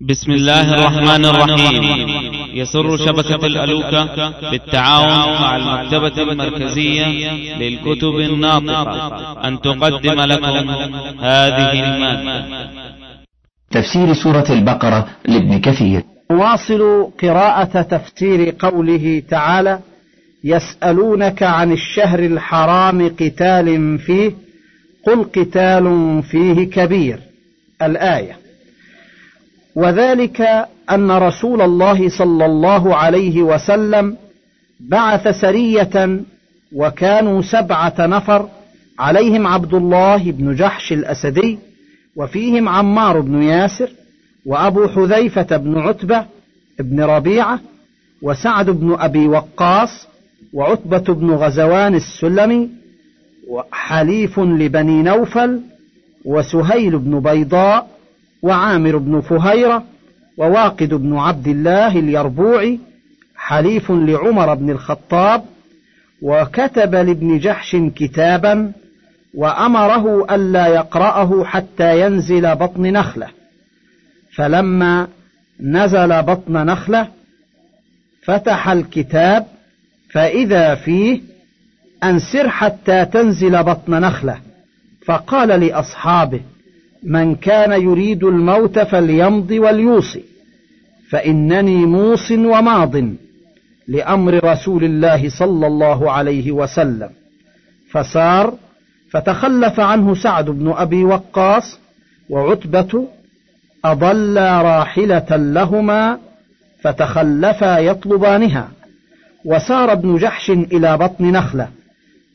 بسم 0.00 0.32
الله 0.32 0.74
الرحمن 0.74 1.24
الرحيم. 1.24 1.82
يسر 2.54 2.96
شبكة 2.96 3.46
الألوكة 3.46 4.32
بالتعاون 4.50 5.42
مع 5.42 5.56
المكتبة 5.56 6.22
المركزية 6.22 7.06
للكتب 7.56 8.14
الناطقة. 8.18 9.48
أن 9.48 9.60
تقدم 9.60 10.20
لكم 10.20 10.70
هذه 11.20 11.72
المادة. 11.72 12.46
تفسير 13.70 14.14
سورة 14.14 14.46
البقرة 14.50 15.08
لابن 15.24 15.60
كثير. 15.60 16.02
نواصل 16.30 17.10
قراءة 17.22 17.82
تفسير 17.82 18.54
قوله 18.58 19.22
تعالى 19.30 19.78
يسألونك 20.44 21.42
عن 21.42 21.72
الشهر 21.72 22.18
الحرام 22.18 23.08
قتال 23.08 23.98
فيه 23.98 24.32
قل 25.06 25.24
قتال 25.24 26.22
فيه 26.30 26.70
كبير. 26.70 27.18
الآية. 27.82 28.47
وذلك 29.78 30.66
أن 30.90 31.10
رسول 31.10 31.62
الله 31.62 32.08
صلى 32.08 32.46
الله 32.46 32.96
عليه 32.96 33.42
وسلم 33.42 34.16
بعث 34.80 35.28
سرية 35.40 36.20
وكانوا 36.72 37.42
سبعة 37.42 37.94
نفر 37.98 38.48
عليهم 38.98 39.46
عبد 39.46 39.74
الله 39.74 40.32
بن 40.32 40.54
جحش 40.54 40.92
الأسدي 40.92 41.58
وفيهم 42.16 42.68
عمار 42.68 43.20
بن 43.20 43.42
ياسر 43.42 43.90
وأبو 44.46 44.88
حذيفة 44.88 45.56
بن 45.56 45.78
عتبة 45.78 46.24
بن 46.78 47.00
ربيعة 47.00 47.60
وسعد 48.22 48.70
بن 48.70 48.96
أبي 48.98 49.28
وقاص 49.28 50.08
وعتبة 50.52 51.14
بن 51.14 51.30
غزوان 51.30 51.94
السلمي 51.94 52.70
وحليف 53.48 54.40
لبني 54.40 55.02
نوفل 55.02 55.60
وسهيل 56.24 56.98
بن 56.98 57.20
بيضاء 57.20 57.97
وعامر 58.42 58.96
بن 58.96 59.20
فهيرة 59.20 59.84
وواقد 60.36 60.94
بن 60.94 61.16
عبد 61.16 61.48
الله 61.48 61.98
اليربوعي 61.98 62.78
حليف 63.36 63.90
لعمر 63.90 64.54
بن 64.54 64.70
الخطاب 64.70 65.44
وكتب 66.22 66.94
لابن 66.94 67.38
جحش 67.38 67.76
كتابا 67.96 68.72
وأمره 69.34 70.34
ألا 70.34 70.66
يقرأه 70.66 71.44
حتى 71.44 72.00
ينزل 72.00 72.54
بطن 72.54 72.82
نخلة. 72.82 73.28
فلما 74.34 75.08
نزل 75.60 76.22
بطن 76.22 76.52
نخلة 76.52 77.08
فتح 78.22 78.68
الكتاب 78.68 79.46
فإذا 80.10 80.74
فيه 80.74 81.20
أنسر 82.04 82.48
حتى 82.48 83.04
تنزل 83.04 83.62
بطن 83.62 84.00
نخلة. 84.00 84.38
فقال 85.04 85.48
لأصحابه 85.48 86.40
من 87.02 87.34
كان 87.34 87.82
يريد 87.82 88.24
الموت 88.24 88.78
فليمض 88.78 89.50
وليوصي 89.50 90.24
فإنني 91.10 91.86
موص 91.86 92.30
وماض 92.30 92.96
لأمر 93.88 94.44
رسول 94.44 94.84
الله 94.84 95.28
صلى 95.28 95.66
الله 95.66 96.12
عليه 96.12 96.52
وسلم. 96.52 97.10
فسار 97.90 98.54
فتخلف 99.10 99.80
عنه 99.80 100.14
سعد 100.14 100.44
بن 100.50 100.72
أبي 100.76 101.04
وقاص 101.04 101.78
وعتبة 102.30 103.08
أضلا 103.84 104.62
راحلة 104.62 105.36
لهما 105.36 106.18
فتخلفا 106.82 107.78
يطلبانها. 107.78 108.68
وسار 109.44 109.92
ابن 109.92 110.16
جحش 110.16 110.50
إلى 110.50 110.96
بطن 110.96 111.24
نخلة 111.32 111.68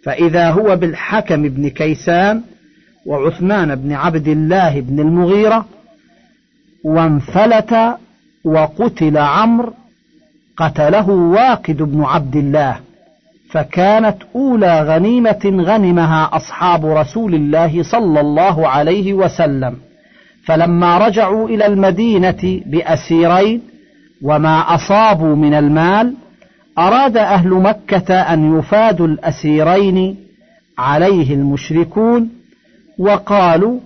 فإذا 0.04 0.50
هو 0.50 0.76
بالحكم 0.76 1.50
بن 1.50 1.70
كيسان 1.70 2.42
وعثمان 3.06 3.76
بن 3.76 3.94
عبد 3.94 4.28
الله 4.28 4.80
بن 4.80 5.00
المغيرة 5.00 5.66
وانفلت 6.84 7.98
وقتل 8.46 9.18
عمرو 9.18 9.74
قتله 10.58 11.10
واقد 11.10 11.78
بن 11.78 12.04
عبد 12.04 12.36
الله 12.36 12.80
فكانت 13.52 14.18
أولى 14.36 14.82
غنيمة 14.82 15.42
غنمها 15.46 16.30
أصحاب 16.34 16.86
رسول 16.86 17.36
الله 17.36 17.84
صلى 17.84 18.20
الله 18.20 18.68
عليه 18.68 19.14
وسلم. 19.14 19.76
فلما 20.46 20.98
رجعوا 20.98 21.50
إلى 21.50 21.66
المدينة 21.66 22.62
بأسيرين 22.66 23.62
وما 24.22 24.76
أصابوا 24.76 25.36
من 25.36 25.54
المال 25.54 26.14
أراد 26.78 27.18
أهل 27.18 27.50
مكة 27.50 28.14
أن 28.14 28.60
يفادوا 28.60 29.08
الأسيرين 29.08 30.16
عليه 30.78 31.34
المشركون 31.34 32.30
وقالوا 33.00 33.80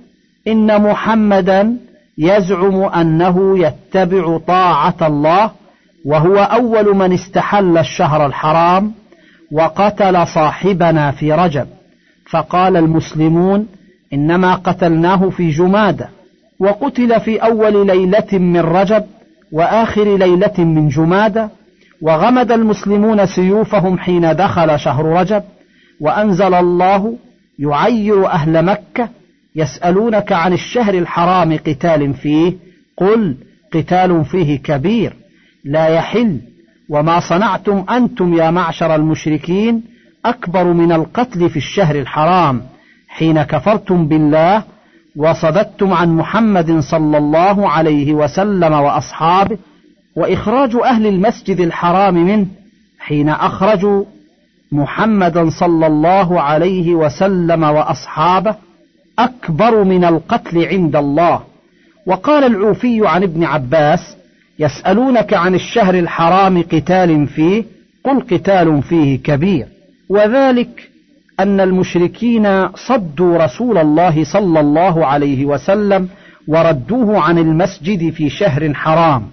إن 0.48 0.82
محمدا 0.82 1.78
يزعم 2.18 2.84
أنه 2.84 3.60
يتبع 3.60 4.38
طاعة 4.48 4.96
الله 5.02 5.52
وهو 6.06 6.38
أول 6.38 6.96
من 6.96 7.14
استحل 7.14 7.78
الشهر 7.78 8.26
الحرام 8.26 8.92
وقتل 9.52 10.28
صاحبنا 10.28 11.12
في 11.12 11.34
رجب. 11.34 11.68
فقال 12.30 12.78
المسلمون 12.78 13.68
إنما 14.14 14.56
قتلناه 14.56 15.30
في 15.30 15.50
جمادة 15.50 16.10
وقتل 16.60 17.20
في 17.20 17.38
أول 17.38 17.88
ليلة 17.88 18.28
من 18.34 18.60
رجب 18.60 19.04
وآخر 19.52 20.18
ليلة 20.18 20.54
من 20.58 20.88
جمادة 20.90 21.50
وغمد 22.02 22.52
المسلمون 22.52 23.26
سيوفهم 23.26 23.98
حين 23.98 24.36
دخل 24.36 24.80
شهر 24.80 25.06
رجب 25.06 25.44
وأنزل 26.02 26.54
الله 26.54 27.18
يعير 27.60 28.28
أهل 28.28 28.66
مكة 28.66 29.10
يسألونك 29.56 30.32
عن 30.32 30.54
الشهر 30.54 30.94
الحرام 30.94 31.58
قتال 31.58 32.14
فيه 32.14 32.54
قل 32.98 33.38
قتال 33.74 34.26
فيه 34.26 34.60
كبير 34.60 35.14
لا 35.66 35.88
يحل. 35.88 36.40
وما 36.90 37.20
صنعتم 37.20 37.86
أنتم 37.90 38.34
يا 38.34 38.52
معشر 38.52 38.96
المشركين 38.96 39.84
أكبر 40.26 40.64
من 40.64 40.92
القتل 40.92 41.50
في 41.50 41.58
الشهر 41.58 41.96
الحرام. 41.96 42.62
حين 43.08 43.44
كفرتم 43.44 44.08
بالله 44.08 44.64
وصددتم 45.16 45.94
عن 45.94 46.16
محمد 46.16 46.80
صلى 46.80 47.18
الله 47.18 47.70
عليه 47.70 48.14
وسلم 48.14 48.74
وأصحابه 48.74 49.58
وإخراج 50.16 50.76
أهل 50.76 51.08
المسجد 51.08 51.60
الحرام 51.60 52.14
منه 52.14 52.48
حين 53.00 53.30
أخرجوا 53.30 54.06
محمدا 54.72 55.50
صلى 55.50 55.88
الله 55.88 56.42
عليه 56.42 56.96
وسلم 56.96 57.64
وأصحابه 57.64 58.56
أكبر 59.20 59.84
من 59.84 60.06
القتل 60.06 60.66
عند 60.66 60.96
الله. 60.96 61.42
وقال 62.06 62.44
العوفي 62.44 63.08
عن 63.08 63.24
ابن 63.24 63.44
عباس 63.44 64.18
يسألونك 64.60 65.34
عن 65.34 65.56
الشهر 65.56 65.94
الحرام 66.00 66.64
قتال 66.64 67.28
فيه 67.28 67.64
قل 68.04 68.22
قتال 68.22 68.84
فيه 68.84 69.20
كبير. 69.24 69.68
وذلك 70.10 70.90
أن 71.40 71.60
المشركين 71.60 72.68
صدوا 72.76 73.38
رسول 73.38 73.78
الله 73.78 74.24
صلى 74.24 74.60
الله 74.60 75.06
عليه 75.06 75.46
وسلم 75.46 76.10
وردوه 76.48 77.20
عن 77.20 77.38
المسجد 77.38 78.10
في 78.10 78.30
شهر 78.30 78.74
حرام. 78.74 79.28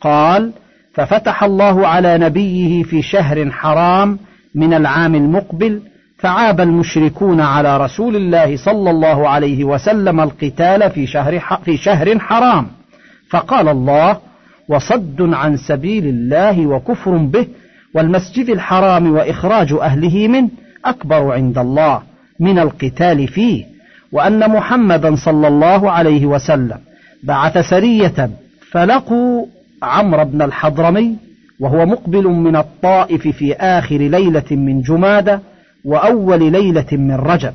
قال 0.00 0.52
ففتح 0.94 1.44
الله 1.44 1.86
على 1.86 2.18
نبيه 2.18 2.82
في 2.82 3.02
شهر 3.02 3.50
حرام 3.50 4.18
من 4.54 4.74
العام 4.74 5.14
المقبل 5.14 5.82
فعاب 6.18 6.60
المشركون 6.60 7.40
على 7.40 7.76
رسول 7.78 8.16
الله 8.16 8.56
صلى 8.56 8.90
الله 8.90 9.28
عليه 9.28 9.64
وسلم 9.64 10.20
القتال 10.20 10.90
في 10.90 11.06
شهر 11.06 11.40
في 11.64 11.76
شهر 11.76 12.18
حرام. 12.18 12.66
فقال 13.30 13.68
الله 13.68 14.18
وصد 14.68 15.34
عن 15.34 15.56
سبيل 15.56 16.06
الله 16.06 16.66
وكفر 16.66 17.16
به 17.16 17.46
والمسجد 17.94 18.50
الحرام 18.50 19.12
وإخراج 19.12 19.72
أهله 19.72 20.28
منه 20.28 20.48
أكبر 20.84 21.32
عند 21.32 21.58
الله 21.58 22.02
من 22.40 22.58
القتال 22.58 23.28
فيه 23.28 23.64
وأن 24.12 24.50
محمدا 24.50 25.16
صلى 25.16 25.48
الله 25.48 25.90
عليه 25.90 26.26
وسلم 26.26 26.78
بعث 27.22 27.58
سرية 27.58 28.30
فلقوا 28.70 29.46
عمرو 29.82 30.24
بن 30.24 30.42
الحضرمي 30.42 31.16
وهو 31.60 31.86
مقبل 31.86 32.24
من 32.24 32.56
الطائف 32.56 33.28
في 33.28 33.54
آخر 33.54 33.96
ليلة 33.96 34.44
من 34.50 34.80
جمادة 34.80 35.40
وأول 35.84 36.52
ليلة 36.52 36.86
من 36.92 37.14
رجب. 37.14 37.52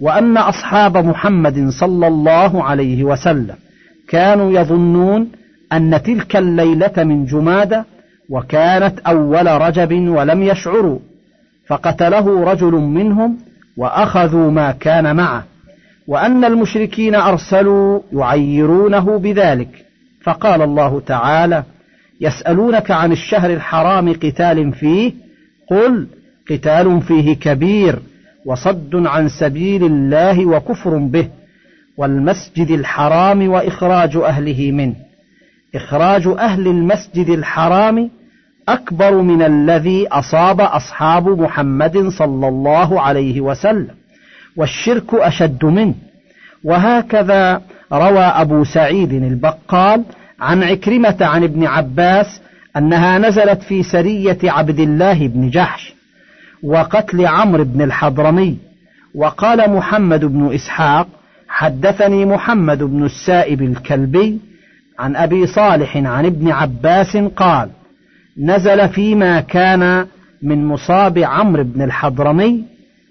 وأن 0.00 0.36
أصحاب 0.36 0.96
محمد 0.96 1.68
صلى 1.68 2.06
الله 2.06 2.64
عليه 2.64 3.04
وسلم 3.04 3.54
كانوا 4.08 4.52
يظنون 4.52 5.28
أن 5.72 6.02
تلك 6.02 6.36
الليلة 6.36 6.92
من 6.96 7.24
جمادة 7.24 7.84
وكانت 8.30 8.98
أول 8.98 9.46
رجب 9.46 10.08
ولم 10.08 10.42
يشعروا 10.42 10.98
فقتله 11.66 12.44
رجل 12.44 12.72
منهم 12.72 13.38
وأخذوا 13.76 14.50
ما 14.50 14.72
كان 14.72 15.16
معه. 15.16 15.44
وأن 16.08 16.44
المشركين 16.44 17.14
أرسلوا 17.14 18.00
يعيرونه 18.12 19.18
بذلك. 19.18 19.84
فقال 20.22 20.62
الله 20.62 21.00
تعالى 21.00 21.62
يسألونك 22.24 22.90
عن 22.90 23.12
الشهر 23.12 23.50
الحرام 23.50 24.12
قتال 24.12 24.72
فيه 24.72 25.12
قل 25.70 26.06
قتال 26.50 27.00
فيه 27.00 27.34
كبير 27.36 27.98
وصد 28.46 29.06
عن 29.06 29.28
سبيل 29.28 29.84
الله 29.84 30.46
وكفر 30.46 30.96
به 30.96 31.28
والمسجد 31.96 32.70
الحرام 32.70 33.48
وإخراج 33.48 34.16
أهله 34.16 34.70
منه. 34.72 34.94
إخراج 35.74 36.26
أهل 36.26 36.66
المسجد 36.66 37.28
الحرام 37.28 38.10
أكبر 38.68 39.22
من 39.22 39.42
الذي 39.42 40.08
أصاب 40.08 40.60
أصحاب 40.60 41.28
محمد 41.28 42.08
صلى 42.08 42.48
الله 42.48 43.00
عليه 43.00 43.40
وسلم 43.40 43.94
والشرك 44.56 45.14
أشد 45.14 45.64
منه. 45.64 45.94
وهكذا 46.64 47.62
روى 47.92 48.24
أبو 48.24 48.64
سعيد 48.64 49.12
البقال 49.12 50.04
عن 50.44 50.62
عكرمة 50.62 51.16
عن 51.20 51.42
ابن 51.42 51.66
عباس 51.66 52.40
أنها 52.76 53.18
نزلت 53.18 53.62
في 53.62 53.82
سرية 53.82 54.38
عبد 54.44 54.80
الله 54.80 55.28
بن 55.28 55.50
جحش 55.50 55.94
وقتل 56.62 57.26
عمرو 57.26 57.64
بن 57.64 57.82
الحضرمي 57.82 58.58
وقال 59.14 59.70
محمد 59.70 60.24
بن 60.24 60.54
إسحاق 60.54 61.08
حدثني 61.48 62.24
محمد 62.24 62.82
بن 62.82 63.04
السائب 63.04 63.62
الكلبي 63.62 64.38
عن 64.98 65.16
أبي 65.16 65.46
صالح 65.46 65.96
عن 65.96 66.26
ابن 66.26 66.50
عباس 66.50 67.16
قال 67.16 67.70
نزل 68.38 68.88
فيما 68.88 69.40
كان 69.40 70.06
من 70.42 70.66
مصاب 70.66 71.18
عمرو 71.18 71.64
بن 71.64 71.82
الحضرمي 71.82 72.64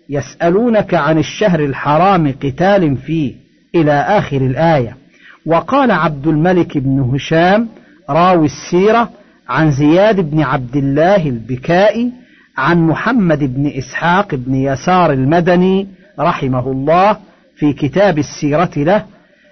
يسألونك 0.09 0.93
عن 0.93 1.17
الشهر 1.17 1.59
الحرام 1.59 2.31
قتال 2.43 2.97
فيه 2.97 3.33
إلى 3.75 3.91
آخر 3.91 4.37
الآية. 4.37 5.02
وقال 5.45 5.91
عبد 5.91 6.27
الملك 6.27 6.77
بن 6.77 6.99
هشام 6.99 7.67
راوي 8.09 8.45
السيرة 8.45 9.09
عن 9.49 9.71
زياد 9.71 10.31
بن 10.31 10.41
عبد 10.41 10.75
الله 10.75 11.29
البكائي 11.29 12.11
عن 12.57 12.87
محمد 12.87 13.39
بن 13.55 13.67
إسحاق 13.77 14.35
بن 14.35 14.55
يسار 14.55 15.13
المدني 15.13 15.87
رحمه 16.19 16.71
الله 16.71 17.17
في 17.55 17.73
كتاب 17.73 18.17
السيرة 18.17 18.71
له 18.77 19.05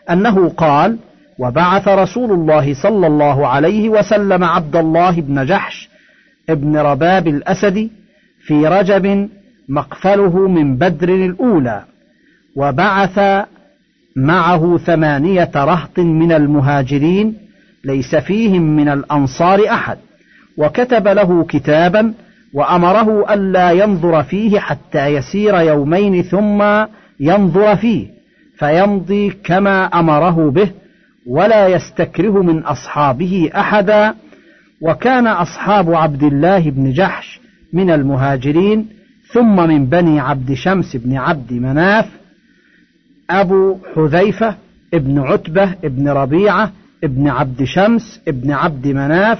أنه 0.09 0.49
قال 0.49 0.97
وبعث 1.39 1.87
رسول 1.87 2.31
الله 2.31 2.73
صلى 2.73 3.07
الله 3.07 3.47
عليه 3.47 3.89
وسلم 3.89 4.43
عبد 4.43 4.75
الله 4.75 5.21
بن 5.21 5.45
جحش 5.45 5.89
ابن 6.49 6.77
رباب 6.77 7.27
الأسدي 7.27 7.91
في 8.45 8.67
رجب 8.67 9.29
مقفله 9.69 10.47
من 10.47 10.77
بدر 10.77 11.09
الأولى 11.09 11.83
وبعث 12.55 13.45
معه 14.15 14.77
ثمانية 14.77 15.51
رهط 15.55 15.99
من 15.99 16.31
المهاجرين 16.31 17.37
ليس 17.85 18.15
فيهم 18.15 18.61
من 18.61 18.89
الأنصار 18.89 19.65
أحد. 19.69 19.97
وكتب 20.57 21.07
له 21.07 21.43
كتابا 21.43 22.13
وأمره 22.53 23.33
ألا 23.33 23.71
ينظر 23.71 24.23
فيه 24.23 24.59
حتى 24.59 25.07
يسير 25.07 25.59
يومين 25.59 26.21
ثم 26.21 26.63
ينظر 27.19 27.75
فيه 27.75 28.07
فيمضي 28.57 29.29
كما 29.29 29.85
أمره 29.85 30.51
به 30.51 30.71
ولا 31.27 31.67
يستكره 31.67 32.43
من 32.43 32.63
أصحابه 32.63 33.49
أحدا. 33.55 34.13
وكان 34.81 35.27
أصحاب 35.27 35.93
عبد 35.93 36.23
الله 36.23 36.69
بن 36.69 36.91
جحش 36.91 37.39
من 37.73 37.91
المهاجرين 37.91 38.87
ثم 39.33 39.55
من 39.55 39.85
بني 39.85 40.19
عبد 40.19 40.53
شمس 40.53 40.95
بن 40.95 41.17
عبد 41.17 41.53
مناف 41.53 42.20
أبو 43.31 43.77
حذيفة 43.95 44.55
ابن 44.93 45.19
عتبة 45.19 45.73
ابن 45.83 46.09
ربيعة 46.09 46.71
ابن 47.03 47.27
عبد 47.27 47.63
شمس 47.63 48.21
ابن 48.27 48.51
عبد 48.51 48.87
مناف 48.87 49.39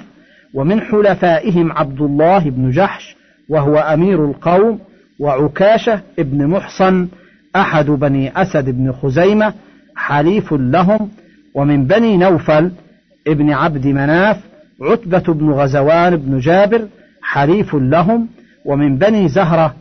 ومن 0.54 0.82
حلفائهم 0.82 1.72
عبد 1.72 2.02
الله 2.02 2.40
بن 2.50 2.70
جحش 2.72 3.16
وهو 3.50 3.78
أمير 3.78 4.26
القوم 4.26 4.80
وعكاشة 5.20 6.02
ابن 6.20 6.48
محصن 6.48 7.08
أحد 7.56 7.86
بني 7.86 8.42
أسد 8.42 8.70
بن 8.70 8.92
خزيمة 8.92 9.54
حليف 9.96 10.54
لهم 10.54 11.10
ومن 11.56 11.86
بني 11.86 12.18
نوفل 12.18 12.72
ابن 13.28 13.52
عبد 13.52 13.88
مناف 13.88 14.38
عتبة 14.82 15.34
بن 15.34 15.50
غزوان 15.50 16.16
بن 16.16 16.40
جابر 16.40 16.88
حليف 17.22 17.76
لهم 17.76 18.28
ومن 18.66 18.98
بني 18.98 19.28
زهرة 19.28 19.76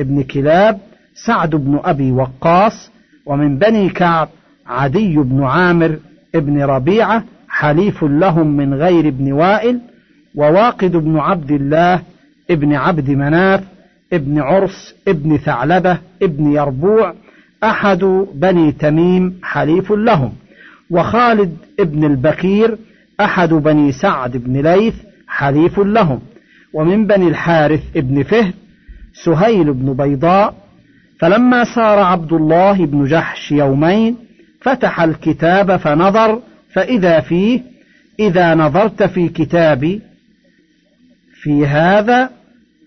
ابن 0.00 0.22
كلاب 0.22 0.78
سعد 1.26 1.50
بن 1.50 1.80
أبي 1.84 2.12
وقاص 2.12 2.90
ومن 3.26 3.58
بني 3.58 3.88
كعب 3.88 4.28
عدي 4.66 5.16
بن 5.16 5.44
عامر 5.44 5.98
ابن 6.34 6.62
ربيعة 6.62 7.24
حليف 7.48 8.04
لهم 8.04 8.56
من 8.56 8.74
غير 8.74 9.08
ابن 9.08 9.32
وائل 9.32 9.80
وواقد 10.34 10.96
بن 10.96 11.18
عبد 11.18 11.50
الله 11.50 12.02
ابن 12.50 12.74
عبد 12.74 13.10
مناف 13.10 13.64
ابن 14.12 14.38
عرس 14.38 14.94
ابن 15.08 15.36
ثعلبة 15.36 15.98
ابن 16.22 16.52
يربوع 16.52 17.14
أحد 17.64 18.04
بني 18.34 18.72
تميم 18.72 19.40
حليف 19.42 19.92
لهم 19.92 20.32
وخالد 20.90 21.56
ابن 21.80 22.04
البكير 22.04 22.78
أحد 23.20 23.48
بني 23.48 23.92
سعد 23.92 24.36
بن 24.36 24.60
ليث 24.60 24.94
حليف 25.28 25.78
لهم 25.78 26.20
ومن 26.72 27.06
بني 27.06 27.28
الحارث 27.28 27.96
ابن 27.96 28.22
فهد 28.22 28.54
سهيل 29.24 29.72
بن 29.72 29.92
بيضاء 29.92 30.54
فلما 31.18 31.64
سار 31.64 31.98
عبد 31.98 32.32
الله 32.32 32.86
بن 32.86 33.04
جحش 33.04 33.52
يومين 33.52 34.16
فتح 34.60 35.00
الكتاب 35.00 35.76
فنظر 35.76 36.42
فإذا 36.72 37.20
فيه 37.20 37.62
إذا 38.20 38.54
نظرت 38.54 39.02
في 39.02 39.28
كتابي 39.28 40.02
في 41.42 41.66
هذا 41.66 42.30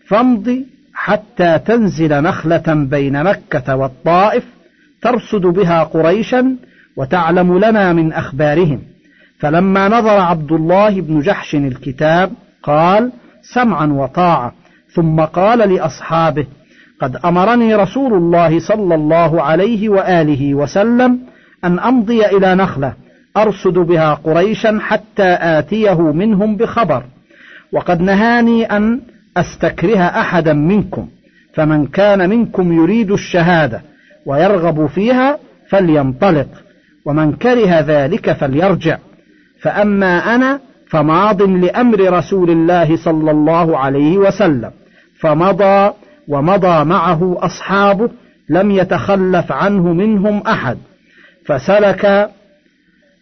فامض 0.07 0.65
حتى 0.93 1.59
تنزل 1.59 2.21
نخلة 2.21 2.63
بين 2.67 3.23
مكة 3.23 3.75
والطائف 3.75 4.43
ترصد 5.01 5.41
بها 5.41 5.83
قريشا 5.83 6.55
وتعلم 6.95 7.57
لنا 7.57 7.93
من 7.93 8.13
أخبارهم. 8.13 8.81
فلما 9.39 9.87
نظر 9.87 10.19
عبد 10.19 10.51
الله 10.51 11.01
بن 11.01 11.19
جحش 11.19 11.55
الكتاب 11.55 12.31
قال 12.63 13.11
سمعا 13.41 13.85
وطاعة. 13.85 14.53
ثم 14.93 15.19
قال 15.21 15.59
لأصحابه 15.73 16.45
قد 17.01 17.15
أمرني 17.15 17.75
رسول 17.75 18.13
الله 18.13 18.59
صلى 18.59 18.95
الله 18.95 19.41
عليه 19.41 19.89
وآله 19.89 20.53
وسلم 20.53 21.19
أن 21.63 21.79
أمضي 21.79 22.25
إلى 22.25 22.55
نخلة 22.55 22.93
أرصد 23.37 23.73
بها 23.73 24.13
قريشا 24.13 24.79
حتى 24.81 25.37
آتيه 25.41 26.01
منهم 26.11 26.55
بخبر 26.55 27.03
وقد 27.71 28.01
نهاني 28.01 28.65
أن 28.65 29.01
أستكره 29.37 29.99
أحدا 29.99 30.53
منكم 30.53 31.07
فمن 31.53 31.87
كان 31.87 32.29
منكم 32.29 32.73
يريد 32.73 33.11
الشهادة 33.11 33.81
ويرغب 34.25 34.85
فيها 34.85 35.37
فلينطلق 35.69 36.47
ومن 37.05 37.33
كره 37.33 37.79
ذلك 37.79 38.31
فليرجع 38.31 38.97
فأما 39.61 40.35
أنا 40.35 40.59
فماض 40.89 41.41
لأمر 41.41 42.13
رسول 42.13 42.49
الله 42.49 42.95
صلى 42.95 43.31
الله 43.31 43.77
عليه 43.77 44.17
وسلم 44.17 44.71
فمضى 45.19 45.93
ومضى 46.29 46.85
معه 46.85 47.37
أصحابه 47.39 48.09
لم 48.49 48.71
يتخلف 48.71 49.51
عنه 49.51 49.93
منهم 49.93 50.41
أحد 50.47 50.77
فسلك 51.45 52.29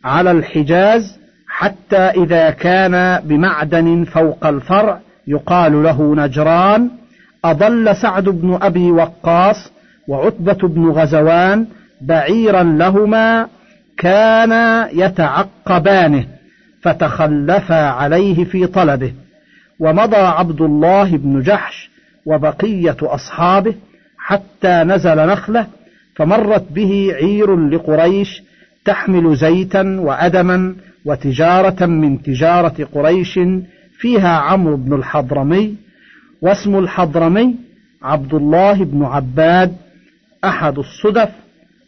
على 0.04 0.32
الحجاز 0.32 1.20
حتى 1.48 1.98
إذا 1.98 2.50
كان 2.50 3.22
بمعدن 3.24 4.04
فوق 4.04 4.48
الفرع 4.48 5.00
يقال 5.28 5.84
له 5.84 6.16
نجران 6.16 6.90
أضل 7.46 7.96
سعد 7.96 8.24
بن 8.24 8.60
أبي 8.62 8.92
وقاص 8.92 9.72
وعتبة 10.08 10.68
بن 10.68 10.90
غزوان 10.90 11.68
بعيرا 12.02 12.64
لهما 12.64 13.48
كانا 13.98 14.90
يتعقبانه 14.92 16.26
فتخلفا 16.82 17.88
عليه 17.90 18.44
في 18.44 18.68
طلبه. 18.68 19.14
ومضى 19.80 20.16
عبد 20.16 20.62
الله 20.62 21.18
بن 21.18 21.42
جحش 21.42 21.90
وبقية 22.28 22.98
أصحابه 23.02 23.76
حتى 24.18 24.84
نزل 24.84 25.16
نخلة 25.16 25.68
فمرت 26.16 26.66
به 26.72 27.12
عير 27.14 27.56
لقريش 27.56 28.44
تحمل 28.86 29.36
زيتا 29.36 29.98
وأدما 30.00 30.76
وتجارة 31.06 31.86
من 31.86 32.22
تجارة 32.22 32.88
قريش 32.94 33.40
فيها 34.00 34.38
عمرو 34.38 34.78
بن 34.78 34.94
الحضرمي 34.94 35.76
واسم 36.42 36.78
الحضرمي 36.80 37.56
عبد 38.04 38.34
الله 38.34 38.84
بن 38.84 39.04
عباد 39.04 39.76
أحد 40.44 40.78
الصدف 40.80 41.30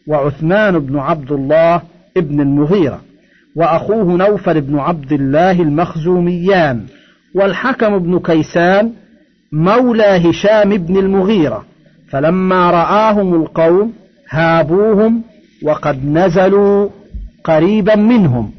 وعثمان 0.06 0.78
بن 0.78 0.98
عبد 0.98 1.32
الله 1.32 1.82
ابن 2.16 2.40
المغيرة 2.40 3.00
وأخوه 3.56 4.16
نوفل 4.16 4.60
بن 4.60 4.78
عبد 4.78 5.12
الله 5.12 5.62
المخزوميان 5.62 6.86
والحكم 7.34 7.98
بن 7.98 8.18
كيسان 8.18 8.92
مولى 9.52 10.30
هشام 10.30 10.76
بن 10.76 10.96
المغيرة 10.96 11.64
فلما 12.10 12.70
رآهم 12.70 13.34
القوم 13.34 13.92
هابوهم 14.30 15.22
وقد 15.62 16.04
نزلوا 16.04 16.88
قريبا 17.44 17.96
منهم 17.96 18.50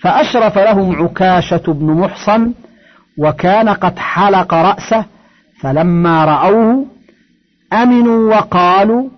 فأشرف 0.00 0.58
لهم 0.58 1.02
عكاشة 1.02 1.62
بن 1.66 1.86
محصن 1.86 2.52
وكان 3.18 3.68
قد 3.68 3.98
حلق 3.98 4.54
رأسه 4.54 5.04
فلما 5.60 6.24
رأوه 6.24 6.86
أمنوا 7.72 8.34
وقالوا 8.34 9.08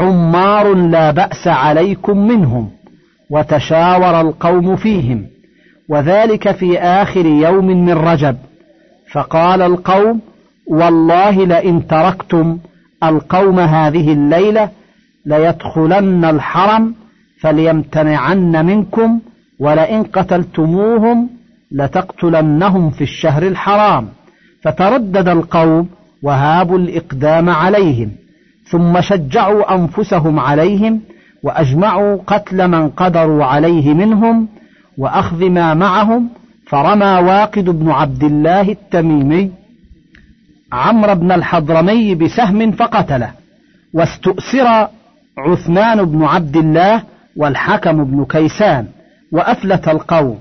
عمار 0.00 0.74
لا 0.74 1.10
بأس 1.10 1.48
عليكم 1.48 2.18
منهم 2.28 2.70
وتشاور 3.30 4.20
القوم 4.20 4.76
فيهم 4.76 5.26
وذلك 5.88 6.52
في 6.52 6.78
آخر 6.78 7.26
يوم 7.26 7.66
من 7.66 7.92
رجب 7.92 8.36
فقال 9.12 9.62
القوم 9.62 10.20
والله 10.66 11.46
لئن 11.46 11.86
تركتم 11.86 12.58
القوم 13.04 13.60
هذه 13.60 14.12
الليلة 14.12 14.70
ليدخلن 15.26 16.24
الحرم 16.24 16.94
فليمتنعن 17.40 18.66
منكم 18.66 19.20
ولئن 19.60 20.02
قتلتموهم 20.02 21.30
لتقتلنهم 21.72 22.90
في 22.90 23.04
الشهر 23.04 23.42
الحرام. 23.46 24.08
فتردد 24.62 25.28
القوم 25.28 25.88
وهابوا 26.22 26.78
الإقدام 26.78 27.50
عليهم 27.50 28.10
ثم 28.70 29.00
شجعوا 29.00 29.74
أنفسهم 29.74 30.40
عليهم 30.40 31.00
وأجمعوا 31.42 32.18
قتل 32.26 32.68
من 32.68 32.88
قدروا 32.88 33.44
عليه 33.44 33.94
منهم 33.94 34.48
وأخذ 34.98 35.50
ما 35.50 35.74
معهم 35.74 36.28
فرمى 36.66 37.06
واقد 37.06 37.64
بن 37.64 37.90
عبد 37.90 38.24
الله 38.24 38.60
التميمي 38.60 39.50
عمرو 40.74 41.14
بن 41.14 41.32
الحضرمي 41.32 42.14
بسهم 42.14 42.72
فقتله 42.72 43.30
واستؤسر 43.94 44.88
عثمان 45.38 46.04
بن 46.04 46.24
عبد 46.24 46.56
الله 46.56 47.02
والحكم 47.36 48.04
بن 48.04 48.24
كيسان 48.24 48.86
وأفلت 49.32 49.88
القوم 49.88 50.38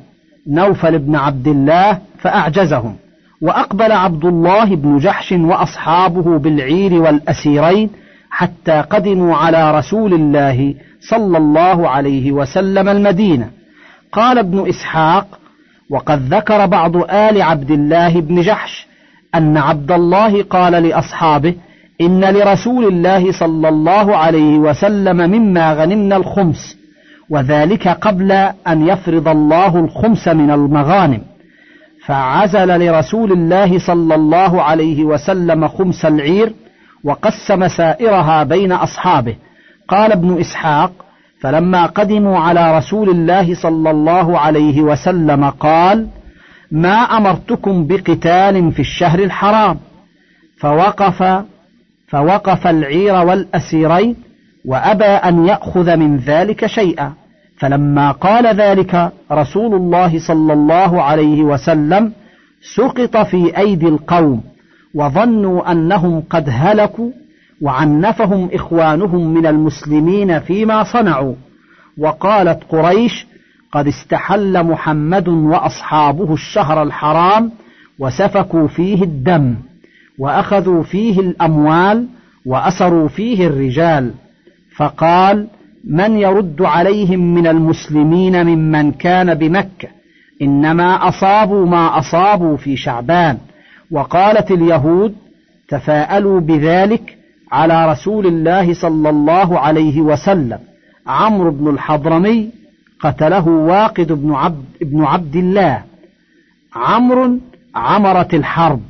نوفل 0.47 0.99
بن 0.99 1.15
عبد 1.15 1.47
الله 1.47 1.99
فأعجزهم 2.19 2.95
وأقبل 3.41 3.91
عبد 3.91 4.25
الله 4.25 4.75
بن 4.75 4.97
جحش 4.97 5.31
وأصحابه 5.31 6.39
بالعير 6.39 6.93
والأسيرين 6.93 7.89
حتى 8.29 8.81
قدموا 8.81 9.35
على 9.35 9.77
رسول 9.77 10.13
الله 10.13 10.75
صلى 11.09 11.37
الله 11.37 11.89
عليه 11.89 12.31
وسلم 12.31 12.89
المدينة. 12.89 13.49
قال 14.11 14.37
ابن 14.37 14.69
إسحاق 14.69 15.39
وقد 15.89 16.33
ذكر 16.33 16.65
بعض 16.65 16.97
آل 16.97 17.41
عبد 17.41 17.71
الله 17.71 18.21
بن 18.21 18.41
جحش 18.41 18.87
أن 19.35 19.57
عبد 19.57 19.91
الله 19.91 20.43
قال 20.43 20.71
لأصحابه 20.71 21.55
إن 22.01 22.25
لرسول 22.25 22.85
الله 22.85 23.31
صلى 23.31 23.69
الله 23.69 24.15
عليه 24.15 24.57
وسلم 24.57 25.17
مما 25.17 25.73
غنمنا 25.73 26.15
الخمس 26.15 26.77
وذلك 27.29 27.87
قبل 27.87 28.31
أن 28.67 28.87
يفرض 28.87 29.27
الله 29.27 29.79
الخمس 29.79 30.27
من 30.27 30.51
المغانم. 30.51 31.21
فعزل 32.05 32.87
لرسول 32.87 33.31
الله 33.31 33.79
صلى 33.79 34.15
الله 34.15 34.61
عليه 34.61 35.03
وسلم 35.03 35.67
خمس 35.67 36.05
العير 36.05 36.53
وقسم 37.03 37.67
سائرها 37.67 38.43
بين 38.43 38.71
أصحابه. 38.71 39.35
قال 39.87 40.11
ابن 40.11 40.39
إسحاق 40.39 40.91
فلما 41.43 41.85
قدموا 41.85 42.39
على 42.39 42.77
رسول 42.77 43.09
الله 43.09 43.55
صلى 43.55 43.91
الله 43.91 44.39
عليه 44.39 44.81
وسلم 44.81 45.49
قال 45.49 46.07
ما 46.73 46.97
أمرتكم 47.17 47.87
بقتال 47.87 48.71
في 48.71 48.79
الشهر 48.79 49.19
الحرام. 49.19 49.77
فوقف 50.57 51.43
فوقف 52.07 52.67
العير 52.67 53.13
والأسيرين 53.13 54.15
وأبى 54.65 55.05
أن 55.05 55.45
يأخذ 55.45 55.97
من 55.97 56.17
ذلك 56.17 56.65
شيئا. 56.65 57.13
فلما 57.57 58.11
قال 58.11 58.47
ذلك 58.47 59.11
رسول 59.31 59.75
الله 59.75 60.19
صلى 60.19 60.53
الله 60.53 61.01
عليه 61.03 61.43
وسلم 61.43 62.11
سقط 62.75 63.17
في 63.17 63.57
أيدي 63.57 63.87
القوم 63.87 64.43
وظنوا 64.95 65.71
أنهم 65.71 66.23
قد 66.29 66.45
هلكوا 66.49 67.11
وعنفهم 67.61 68.49
إخوانهم 68.53 69.33
من 69.33 69.45
المسلمين 69.45 70.39
فيما 70.39 70.83
صنعوا. 70.83 71.35
وقالت 71.97 72.63
قريش 72.69 73.27
قد 73.73 73.87
استحل 73.87 74.63
محمد 74.63 75.27
وأصحابه 75.27 76.33
الشهر 76.33 76.83
الحرام 76.83 77.51
وسفكوا 77.99 78.67
فيه 78.67 79.03
الدم 79.03 79.55
وأخذوا 80.19 80.83
فيه 80.83 81.19
الأموال 81.19 82.07
وأسروا 82.45 83.07
فيه 83.07 83.47
الرجال. 83.47 84.11
فقال 84.75 85.47
من 85.83 86.17
يرد 86.17 86.61
عليهم 86.61 87.33
من 87.33 87.47
المسلمين 87.47 88.45
ممن 88.45 88.91
كان 88.91 89.33
بمكة؟ 89.33 89.87
إنما 90.41 91.07
أصابوا 91.07 91.65
ما 91.65 91.99
أصابوا 91.99 92.57
في 92.57 92.77
شعبان. 92.77 93.37
وقالت 93.91 94.51
اليهود 94.51 95.15
تفاءلوا 95.69 96.39
بذلك 96.39 97.17
على 97.51 97.91
رسول 97.91 98.27
الله 98.27 98.73
صلى 98.73 99.09
الله 99.09 99.59
عليه 99.59 100.01
وسلم. 100.01 100.59
عمرو 101.07 101.51
بن 101.51 101.69
الحضرمي 101.69 102.62
قتله 103.03 103.47
واقد 103.47 104.11
بن 104.11 104.33
عبد, 104.33 104.65
بن 104.81 105.03
عبد 105.03 105.35
الله. 105.35 105.83
عمرو 106.75 107.39
عمرت 107.75 108.33
الحرب 108.33 108.81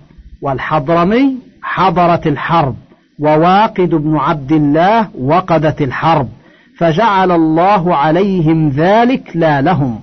والحضرمي 0.41 1.37
حضرت 1.61 2.27
الحرب 2.27 2.75
وواقد 3.19 3.89
بن 3.89 4.17
عبد 4.17 4.51
الله 4.51 5.07
وقدت 5.19 5.81
الحرب 5.81 6.29
فجعل 6.77 7.31
الله 7.31 7.95
عليهم 7.95 8.69
ذلك 8.69 9.31
لا 9.35 9.61
لهم. 9.61 9.99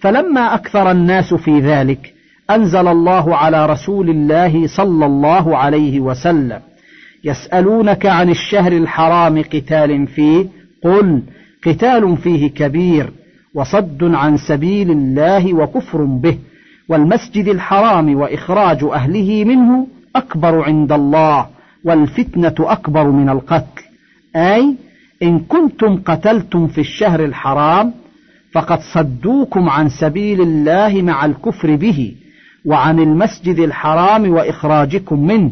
فلما 0.00 0.54
أكثر 0.54 0.90
الناس 0.90 1.34
في 1.34 1.60
ذلك 1.60 2.14
أنزل 2.50 2.88
الله 2.88 3.36
على 3.36 3.66
رسول 3.66 4.10
الله 4.10 4.66
صلى 4.66 5.06
الله 5.06 5.56
عليه 5.56 6.00
وسلم 6.00 6.60
يسألونك 7.24 8.06
عن 8.06 8.30
الشهر 8.30 8.72
الحرام 8.72 9.42
قتال 9.42 10.06
فيه 10.06 10.46
قل 10.84 11.22
قتال 11.66 12.16
فيه 12.16 12.50
كبير. 12.50 13.12
وصد 13.58 14.04
عن 14.04 14.36
سبيل 14.36 14.90
الله 14.90 15.54
وكفر 15.54 16.04
به 16.04 16.38
والمسجد 16.88 17.48
الحرام 17.48 18.16
وإخراج 18.16 18.84
أهله 18.84 19.44
منه 19.44 19.86
أكبر 20.16 20.62
عند 20.62 20.92
الله 20.92 21.46
والفتنة 21.84 22.54
أكبر 22.60 23.10
من 23.10 23.28
القتل. 23.28 23.82
أي 24.36 24.74
إن 25.22 25.38
كنتم 25.38 25.96
قتلتم 25.96 26.66
في 26.66 26.80
الشهر 26.80 27.24
الحرام 27.24 27.92
فقد 28.52 28.80
صدوكم 28.94 29.68
عن 29.68 29.88
سبيل 29.88 30.40
الله 30.40 31.02
مع 31.02 31.24
الكفر 31.24 31.76
به 31.76 32.14
وعن 32.64 32.98
المسجد 32.98 33.58
الحرام 33.58 34.30
وإخراجكم 34.30 35.26
منه 35.26 35.50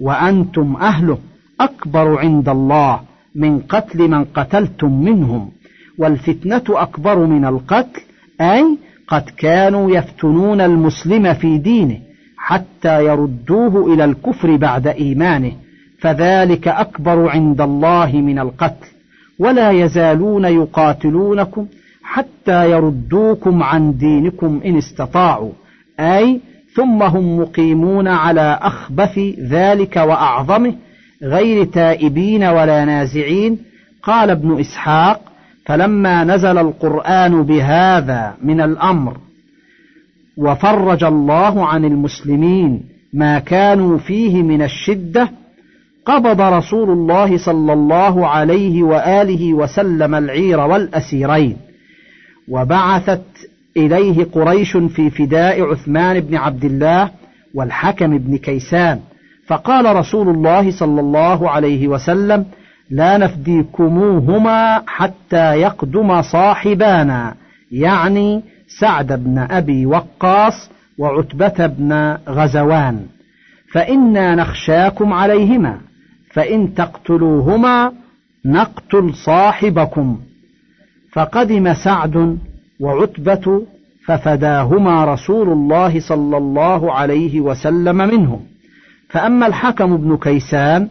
وأنتم 0.00 0.76
أهله 0.76 1.18
أكبر 1.60 2.18
عند 2.18 2.48
الله 2.48 3.00
من 3.34 3.58
قتل 3.58 4.08
من 4.08 4.24
قتلتم 4.24 4.92
منهم. 5.04 5.50
والفتنة 5.98 6.62
أكبر 6.68 7.18
من 7.26 7.44
القتل 7.44 8.00
أي 8.40 8.78
قد 9.08 9.22
كانوا 9.38 9.90
يفتنون 9.90 10.60
المسلم 10.60 11.34
في 11.34 11.58
دينه 11.58 11.98
حتى 12.36 13.04
يردوه 13.04 13.94
إلى 13.94 14.04
الكفر 14.04 14.56
بعد 14.56 14.86
إيمانه 14.86 15.52
فذلك 15.98 16.68
أكبر 16.68 17.28
عند 17.28 17.60
الله 17.60 18.16
من 18.16 18.38
القتل. 18.38 18.86
ولا 19.38 19.70
يزالون 19.70 20.44
يقاتلونكم 20.44 21.66
حتى 22.02 22.70
يردوكم 22.70 23.62
عن 23.62 23.96
دينكم 23.96 24.60
إن 24.64 24.76
استطاعوا 24.76 25.52
أي 26.00 26.40
ثم 26.74 27.02
هم 27.02 27.40
مقيمون 27.40 28.08
على 28.08 28.58
أخبث 28.62 29.18
ذلك 29.38 29.96
وأعظمه 29.96 30.74
غير 31.22 31.64
تائبين 31.64 32.44
ولا 32.44 32.84
نازعين. 32.84 33.58
قال 34.02 34.30
ابن 34.30 34.60
إسحاق 34.60 35.20
فلما 35.66 36.24
نزل 36.24 36.58
القرآن 36.58 37.42
بهذا 37.42 38.34
من 38.42 38.60
الأمر 38.60 39.16
وفرج 40.36 41.04
الله 41.04 41.66
عن 41.66 41.84
المسلمين 41.84 42.82
ما 43.12 43.38
كانوا 43.38 43.98
فيه 43.98 44.42
من 44.42 44.62
الشدة 44.62 45.30
قبض 46.06 46.40
رسول 46.40 46.90
الله 46.90 47.38
صلى 47.38 47.72
الله 47.72 48.26
عليه 48.26 48.82
وآله 48.82 49.54
وسلم 49.54 50.14
العير 50.14 50.60
والأسيرين 50.60 51.56
وبعثت 52.48 53.48
إليه 53.76 54.24
قريش 54.24 54.76
في 54.76 55.10
فداء 55.10 55.62
عثمان 55.62 56.20
بن 56.20 56.36
عبد 56.36 56.64
الله 56.64 57.10
والحكم 57.54 58.18
بن 58.18 58.36
كيسان 58.36 59.00
فقال 59.46 59.96
رسول 59.96 60.28
الله 60.28 60.70
صلى 60.70 61.00
الله 61.00 61.50
عليه 61.50 61.88
وسلم 61.88 62.44
لا 62.90 63.18
نفديكموهما 63.18 64.82
حتى 64.86 65.60
يقدم 65.60 66.22
صاحبانا 66.22 67.34
يعني 67.72 68.42
سعد 68.80 69.24
بن 69.24 69.38
أبي 69.38 69.86
وقاص 69.86 70.70
وعتبة 70.98 71.66
بن 71.66 72.18
غزوان. 72.28 73.06
فإنا 73.72 74.34
نخشاكم 74.34 75.12
عليهما 75.12 75.80
فإن 76.32 76.74
تقتلوهما 76.74 77.92
نقتل 78.44 79.14
صاحبكم. 79.14 80.20
فقدم 81.12 81.74
سعد 81.74 82.38
وعتبة 82.80 83.62
ففداهما 84.06 85.04
رسول 85.04 85.48
الله 85.48 86.00
صلى 86.00 86.36
الله 86.36 86.92
عليه 86.92 87.40
وسلم 87.40 87.96
منهم. 87.96 88.40
فأما 89.08 89.46
الحكم 89.46 89.96
بن 89.96 90.16
كيسان 90.16 90.88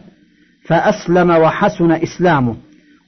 فأسلم 0.66 1.30
وحسن 1.30 1.92
إسلامه 1.92 2.56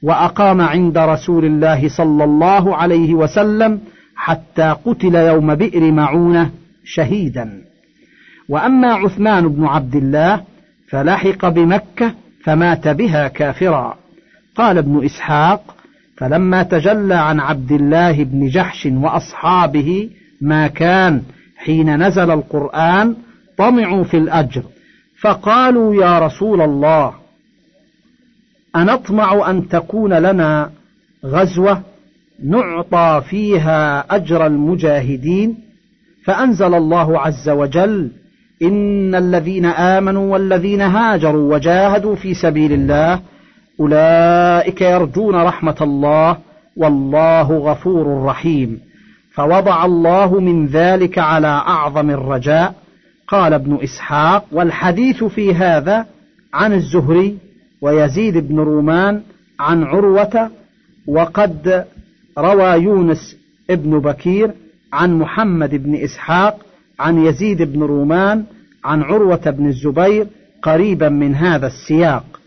وأقام 0.03 0.61
عند 0.61 0.99
رسول 0.99 1.45
الله 1.45 1.89
صلى 1.89 2.25
الله 2.25 2.77
عليه 2.77 3.15
وسلم 3.15 3.81
حتى 4.17 4.77
قتل 4.85 5.15
يوم 5.15 5.55
بئر 5.55 5.93
معونة 5.93 6.51
شهيدا. 6.85 7.63
وأما 8.49 8.95
عثمان 8.95 9.49
بن 9.49 9.65
عبد 9.65 9.97
الله 9.97 10.41
فلحق 10.89 11.49
بمكة 11.49 12.15
فمات 12.45 12.89
بها 12.89 13.29
كافرا. 13.29 13.97
قال 14.57 14.79
ابن 14.79 15.05
إسحاق 15.05 15.75
فلما 16.17 16.63
تجلى 16.63 17.15
عن 17.15 17.41
عبد 17.41 17.73
الله 17.73 18.25
بن 18.25 18.49
جحش 18.49 18.89
وأصحابه 18.93 20.11
ما 20.41 20.67
كان 20.67 21.23
حين 21.57 22.07
نزل 22.07 22.31
القرآن 22.31 23.17
طمعوا 23.59 24.05
في 24.05 24.17
الأجر 24.17 24.63
فقالوا 25.21 25.95
يا 25.95 26.19
رسول 26.19 26.61
الله 26.61 27.13
أنطمع 28.77 29.51
أن 29.51 29.69
تكون 29.69 30.15
لنا 30.15 30.71
غزوة 31.25 31.83
نعطى 32.45 33.23
فيها 33.31 34.05
أجر 34.11 34.47
المجاهدين؟ 34.47 35.57
فأنزل 36.25 36.75
الله 36.75 37.21
عز 37.21 37.49
وجل 37.49 38.11
إن 38.63 39.15
الذين 39.15 39.65
آمنوا 39.65 40.33
والذين 40.33 40.81
هاجروا 40.81 41.55
وجاهدوا 41.55 42.17
في 42.17 42.35
سبيل 42.35 42.73
الله 42.73 43.21
أولئك 43.81 44.81
يرجون 44.81 45.35
رحمة 45.35 45.77
الله 45.81 46.37
والله 46.77 47.59
غفور 47.59 48.25
رحيم. 48.25 48.81
فوضع 49.35 49.85
الله 49.85 50.41
من 50.41 50.67
ذلك 50.67 51.19
على 51.19 51.47
أعظم 51.47 52.11
الرجاء. 52.11 52.75
قال 53.29 53.53
ابن 53.53 53.79
إسحاق 53.83 54.45
والحديث 54.53 55.25
في 55.25 55.55
هذا 55.55 56.07
عن 56.55 56.73
الزهري 56.73 57.39
ويزيد 57.81 58.49
بن 58.49 58.59
رومان 58.59 59.23
عن 59.61 59.83
عروة 59.83 60.51
وقد 61.07 61.85
روى 62.39 62.83
يونس 62.83 63.37
ابن 63.71 63.99
بكير 63.99 64.51
عن 64.93 65.19
محمد 65.19 65.75
بن 65.75 65.95
إسحاق 65.95 66.67
عن 67.01 67.27
يزيد 67.27 67.63
بن 67.63 67.83
رومان 67.83 68.45
عن 68.85 69.03
عروة 69.03 69.51
بن 69.51 69.67
الزبير 69.67 70.27
قريبا 70.63 71.09
من 71.09 71.35
هذا 71.35 71.67
السياق. 71.67 72.41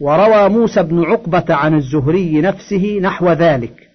وروى 0.00 0.48
موسى 0.48 0.82
بن 0.82 1.04
عقبة 1.04 1.54
عن 1.54 1.74
الزهري 1.74 2.40
نفسه 2.40 2.98
نحو 3.02 3.32
ذلك. 3.32 3.88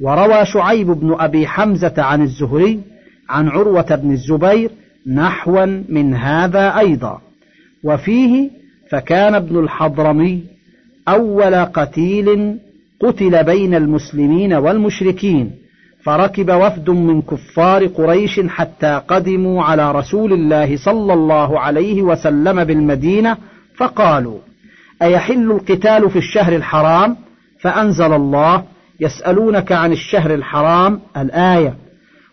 وروى 0.00 0.46
شعيب 0.46 0.86
بن 0.86 1.16
أبي 1.18 1.46
حمزة 1.46 1.94
عن 1.98 2.22
الزهري 2.22 2.80
عن 3.28 3.48
عروة 3.48 3.94
بن 3.96 4.10
الزبير 4.10 4.70
نحوا 5.06 5.66
من 5.88 6.14
هذا 6.14 6.78
أيضا. 6.78 7.20
وفيه 7.84 8.50
فكان 8.90 9.34
ابن 9.34 9.58
الحضرمي 9.58 10.44
أول 11.08 11.54
قتيل 11.54 12.58
قتل 13.00 13.44
بين 13.44 13.74
المسلمين 13.74 14.52
والمشركين 14.52 15.50
فركب 16.02 16.50
وفد 16.50 16.90
من 16.90 17.22
كفار 17.22 17.86
قريش 17.86 18.40
حتى 18.40 19.02
قدموا 19.08 19.62
على 19.64 19.92
رسول 19.92 20.32
الله 20.32 20.76
صلى 20.76 21.12
الله 21.12 21.60
عليه 21.60 22.02
وسلم 22.02 22.64
بالمدينة 22.64 23.36
فقالوا 23.76 24.38
أيحل 25.02 25.50
القتال 25.50 26.10
في 26.10 26.18
الشهر 26.18 26.56
الحرام؟ 26.56 27.16
فأنزل 27.60 28.12
الله 28.12 28.64
يسألونك 29.00 29.72
عن 29.72 29.92
الشهر 29.92 30.34
الحرام 30.34 31.00
الآية 31.16 31.74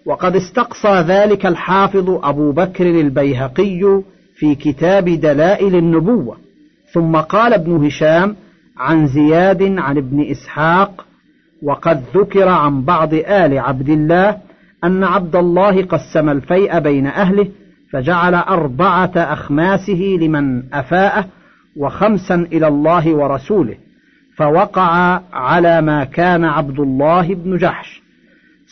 وقد 0.05 0.35
استقصى 0.35 1.03
ذلك 1.07 1.45
الحافظ 1.45 2.09
أبو 2.09 2.51
بكر 2.51 2.85
البيهقي 2.85 4.01
في 4.35 4.55
كتاب 4.55 5.09
دلائل 5.09 5.75
النبوة. 5.75 6.46
ثم 6.94 7.15
قال 7.15 7.53
ابن 7.53 7.86
هشام 7.86 8.36
عن 8.77 9.08
زياد 9.08 9.63
عن 9.79 9.98
ابن 9.98 10.32
إسحاق 10.32 11.06
وقد 11.63 12.03
ذكر 12.15 12.48
عن 12.48 12.82
بعض 12.82 13.13
آل 13.13 13.60
عبد 13.60 13.89
الله 13.89 14.38
أن 14.84 15.03
عبد 15.03 15.36
الله 15.36 15.84
قسم 15.84 16.29
الفيء 16.29 16.79
بين 16.79 17.08
أهله 17.08 17.48
فجعل 17.91 18.36
أربعة 18.36 19.12
أخماسه 19.15 20.17
لمن 20.22 20.73
أفاءه 20.73 21.26
وخمسا 21.78 22.36
إلى 22.36 22.67
الله 22.67 23.15
ورسوله 23.15 23.76
فوقع 24.38 25.21
على 25.34 25.82
ما 25.82 26.04
كان 26.04 26.43
عبد 26.45 26.80
الله 26.80 27.34
بن 27.34 27.58
جحش. 27.58 28.02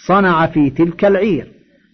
صنع 0.07 0.45
في 0.45 0.69
تلك 0.69 1.05
العير. 1.05 1.47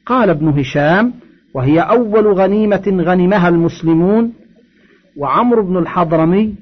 قال 0.05 0.29
ابن 0.29 0.47
هشام 0.59 1.13
وهي 1.53 1.79
أول 1.79 2.27
غنيمة 2.27 2.83
غنمها 2.87 3.49
المسلمون 3.49 4.33
وعمرو 5.17 5.63
بن 5.63 5.77
الحضرمي 5.77 6.55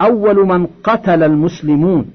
أول 0.00 0.46
من 0.46 0.66
قتل 0.84 1.22
المسلمون 1.22 2.06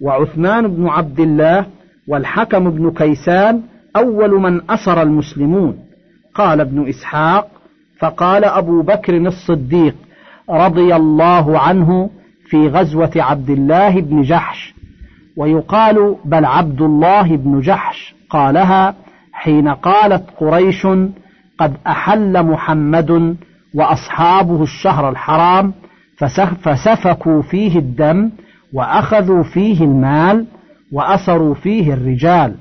وعثمان 0.00 0.68
بن 0.68 0.86
عبد 0.88 1.20
الله 1.20 1.66
والحكم 2.08 2.70
بن 2.70 2.90
كيسان 2.90 3.62
أول 3.96 4.40
من 4.40 4.70
أسر 4.70 5.02
المسلمون. 5.02 5.78
قال 6.34 6.60
ابن 6.60 6.88
إسحاق 6.88 7.48
فقال 7.98 8.44
أبو 8.44 8.82
بكر 8.82 9.16
الصديق 9.16 9.94
رضي 10.50 10.96
الله 10.96 11.58
عنه 11.58 12.10
في 12.44 12.68
غزوة 12.68 13.10
عبد 13.16 13.50
الله 13.50 14.00
بن 14.00 14.22
جحش 14.22 14.74
ويقال 15.36 16.16
بل 16.24 16.44
عبد 16.44 16.82
الله 16.82 17.36
بن 17.36 17.60
جحش 17.60 18.14
قالها 18.30 18.94
حين 19.32 19.68
قالت 19.68 20.24
قريش 20.36 20.86
قد 21.58 21.72
أحل 21.86 22.42
محمد 22.42 23.36
وأصحابه 23.74 24.62
الشهر 24.62 25.08
الحرام 25.08 25.72
فسفكوا 26.62 27.42
فيه 27.42 27.78
الدم 27.78 28.30
وأخذوا 28.72 29.42
فيه 29.42 29.84
المال 29.84 30.46
وأسروا 30.92 31.54
فيه 31.54 31.94
الرجال. 31.94 32.54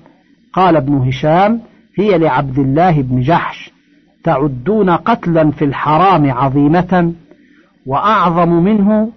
قال 0.54 0.76
ابن 0.76 0.94
هشام 1.08 1.62
هي 1.96 2.18
لعبد 2.18 2.60
الله 2.60 3.02
بن 3.02 3.22
جحش 3.22 3.72
تعدون 4.24 4.90
قتلا 4.90 5.52
في 5.52 5.66
الحرام 5.66 6.32
عظيمة 6.32 7.14
وأعظم 7.86 8.50
منه 8.50 9.12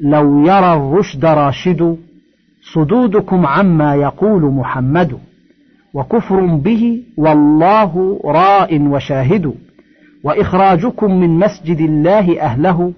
لو 0.00 0.40
يرى 0.40 0.74
الرشد 0.74 1.24
راشد 1.24 1.96
صدودكم 2.74 3.46
عما 3.46 3.94
يقول 3.94 4.42
محمد 4.42 5.18
وكفر 5.94 6.46
به 6.46 7.02
والله 7.16 8.20
راء 8.24 8.80
وشاهد. 8.80 9.54
وإخراجكم 10.26 11.20
من 11.20 11.38
مسجد 11.38 11.80
الله 11.80 12.40
أهله 12.40 12.92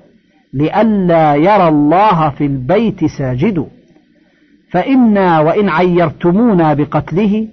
لئلا 0.54 1.34
يرى 1.34 1.68
الله 1.68 2.30
في 2.30 2.46
البيت 2.46 3.04
ساجد 3.04 3.66
فإنا 4.70 5.40
وإن 5.40 5.68
عيرتمونا 5.68 6.74
بقتله 6.74 7.48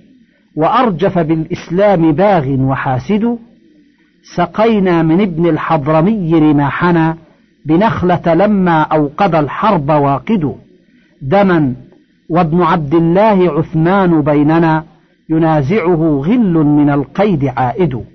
وأرجف 0.55 1.19
بالإسلام 1.19 2.11
باغ 2.11 2.49
وحاسد 2.49 3.37
سقينا 4.35 5.03
من 5.03 5.21
ابن 5.21 5.49
الحضرمي 5.49 6.33
رماحنا 6.33 7.17
بنخلة 7.65 8.33
لما 8.33 8.81
أوقد 8.81 9.35
الحرب 9.35 9.89
واقد. 9.89 10.55
دما 11.21 11.73
وابن 12.29 12.61
عبد 12.61 12.93
الله 12.93 13.59
عثمان 13.59 14.21
بيننا 14.21 14.83
ينازعه 15.29 16.21
غل 16.25 16.53
من 16.53 16.89
القيد 16.89 17.45
عائد. 17.57 18.14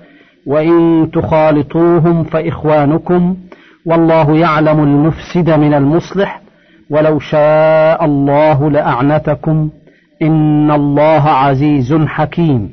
وإن 0.45 1.09
تخالطوهم 1.13 2.23
فإخوانكم 2.23 3.35
والله 3.85 4.37
يعلم 4.37 4.79
المفسد 4.83 5.49
من 5.49 5.73
المصلح 5.73 6.41
ولو 6.89 7.19
شاء 7.19 8.05
الله 8.05 8.71
لأعنتكم 8.71 9.69
إن 10.21 10.71
الله 10.71 11.29
عزيز 11.29 11.93
حكيم. 11.93 12.69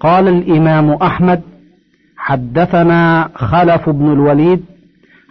قال 0.00 0.28
الإمام 0.28 0.90
أحمد 0.90 1.40
حدثنا 2.16 3.28
خلف 3.34 3.88
بن 3.88 4.12
الوليد 4.12 4.64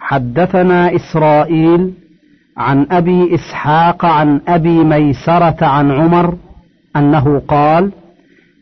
حدثنا 0.00 0.96
إسرائيل 0.96 1.92
عن 2.56 2.86
أبي 2.90 3.34
إسحاق 3.34 4.04
عن 4.04 4.40
أبي 4.48 4.84
ميسرة 4.84 5.66
عن 5.66 5.90
عمر 5.90 6.36
أنه 6.96 7.42
قال 7.48 7.90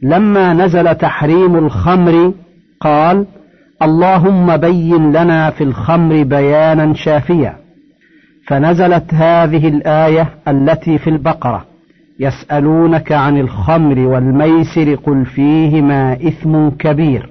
لما 0.03 0.53
نزل 0.53 0.95
تحريم 0.95 1.57
الخمر 1.57 2.33
قال 2.81 3.27
اللهم 3.83 4.57
بين 4.57 5.13
لنا 5.13 5.51
في 5.51 5.65
الخمر 5.65 6.23
بيانا 6.23 6.95
شافيا. 6.95 7.57
فنزلت 8.47 9.15
هذه 9.15 9.69
الآية 9.69 10.29
التي 10.49 10.99
في 10.99 11.11
البقرة 11.11 11.65
يسألونك 12.21 13.13
عن 13.13 13.39
الخمر 13.39 13.99
والميسر 13.99 14.95
قل 14.95 15.25
فيهما 15.25 16.13
إثم 16.13 16.69
كبير. 16.69 17.31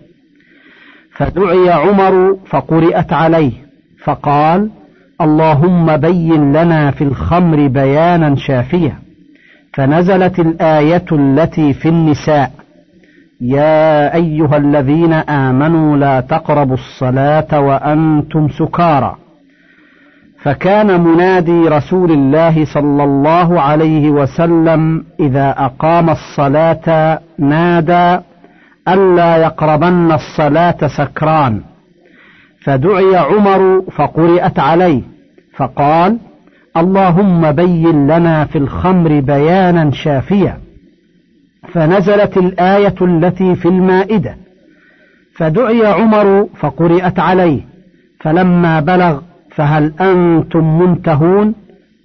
فدعي 1.16 1.70
عمر 1.70 2.38
فقرئت 2.46 3.14
عليه 3.14 3.52
فقال 4.04 4.70
اللهم 5.22 5.98
بين 5.98 6.52
لنا 6.52 6.92
في 6.92 7.04
الخمر 7.04 7.68
بيانا 7.68 8.36
شافيا. 8.36 8.96
فنزلت 9.74 10.40
الآية 10.40 11.06
التي 11.12 11.74
في 11.74 11.90
النساء 11.90 12.52
يا 13.42 14.16
أيها 14.16 14.58
الذين 14.58 15.14
آمنوا 15.14 15.98
لا 15.98 16.20
تقربوا 16.20 16.74
الصلاة 16.74 17.60
وأنتم 17.60 18.50
سكارى. 18.50 19.16
فكان 20.42 21.02
منادي 21.02 21.68
رسول 21.68 22.12
الله 22.12 22.66
صلى 22.66 23.04
الله 23.04 23.62
عليه 23.62 24.10
وسلم 24.10 25.04
إذا 25.20 25.56
أقام 25.58 26.10
الصلاة 26.10 27.20
نادى 27.40 28.20
ألا 28.88 29.38
يقربن 29.38 30.12
الصلاة 30.12 30.88
سكران. 30.88 31.62
فدعي 32.64 33.16
عمر 33.16 33.84
فقرئت 33.96 34.60
عليه 34.60 35.02
فقال 35.56 36.18
اللهم 36.78 37.52
بين 37.52 38.08
لنا 38.08 38.46
في 38.46 38.58
الخمر 38.58 39.20
بيانا 39.20 39.92
شافيا. 39.92 40.67
فنزلت 41.74 42.38
الآية 42.38 42.96
التي 43.02 43.56
في 43.56 43.68
المائدة. 43.68 44.36
فدعي 45.36 45.86
عمر 45.86 46.48
فقرئت 46.56 47.20
عليه 47.20 47.62
فلما 48.20 48.80
بلغ 48.80 49.20
فهل 49.56 49.94
أنتم 50.02 50.80
منتهون؟ 50.80 51.56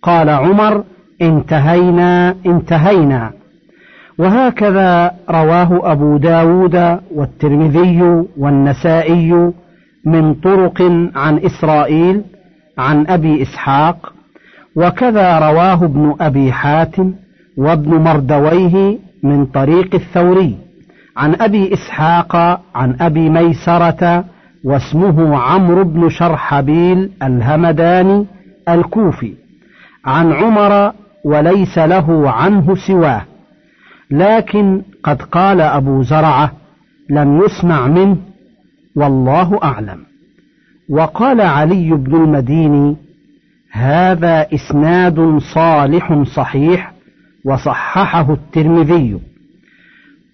قال 0.02 0.28
عمر 0.30 0.84
انتهينا 1.22 2.34
انتهينا. 2.46 3.32
وهكذا 4.18 5.10
رواه 5.30 5.92
أبو 5.92 6.16
داود 6.16 6.98
والترمذي 7.14 8.24
والنسائي 8.38 9.52
من 10.04 10.34
طرق 10.34 10.82
عن 11.14 11.38
إسرائيل 11.38 12.22
عن 12.78 13.06
أبي 13.06 13.42
إسحاق 13.42 14.12
وكذا 14.76 15.38
رواه 15.38 15.84
ابن 15.84 16.14
أبي 16.20 16.52
حاتم 16.52 17.14
وابن 17.56 17.90
مردويه 17.90 18.98
من 19.22 19.46
طريق 19.46 19.94
الثوري. 19.94 20.56
عن 21.16 21.34
أبي 21.40 21.72
إسحاق 21.72 22.60
عن 22.74 22.96
أبي 23.00 23.28
ميسرة 23.28 24.24
واسمه 24.64 25.36
عمرو 25.36 25.84
بن 25.84 26.08
شرحبيل 26.08 27.10
الهمداني 27.22 28.26
الكوفي. 28.68 29.34
عن 30.04 30.32
عمر 30.32 30.92
وليس 31.24 31.78
له 31.78 32.30
عنه 32.30 32.74
سواه. 32.86 33.22
لكن 34.10 34.82
قد 35.04 35.22
قال 35.22 35.60
أبو 35.60 36.02
زرعة 36.02 36.52
لم 37.10 37.42
يسمع 37.44 37.86
منه 37.86 38.16
والله 38.96 39.60
أعلم. 39.62 39.98
وقال 40.88 41.40
علي 41.40 41.90
بن 41.90 42.14
المديني 42.14 42.96
هذا 43.72 44.46
إسناد 44.54 45.38
صالح 45.54 46.22
صحيح 46.22 46.91
وصححه 47.44 48.32
الترمذي. 48.32 49.18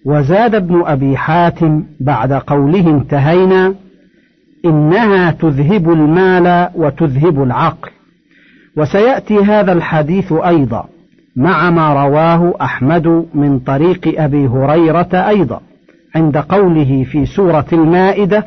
وزاد 0.05 0.55
ابن 0.55 0.83
أبي 0.85 1.17
حاتم 1.17 1.83
بعد 1.99 2.33
قوله 2.33 2.89
انتهينا 2.89 3.75
إنها 4.65 5.31
تذهب 5.31 5.91
المال 5.91 6.69
وتذهب 6.75 7.43
العقل. 7.43 7.89
وسيأتي 8.77 9.37
هذا 9.37 9.71
الحديث 9.71 10.33
أيضا 10.33 10.85
مع 11.35 11.69
ما 11.69 11.93
رواه 12.05 12.53
أحمد 12.61 13.25
من 13.33 13.59
طريق 13.59 14.21
أبي 14.21 14.47
هريرة 14.47 15.09
أيضا 15.13 15.61
عند 16.15 16.37
قوله 16.37 17.03
في 17.03 17.25
سورة 17.25 17.65
المائدة 17.73 18.45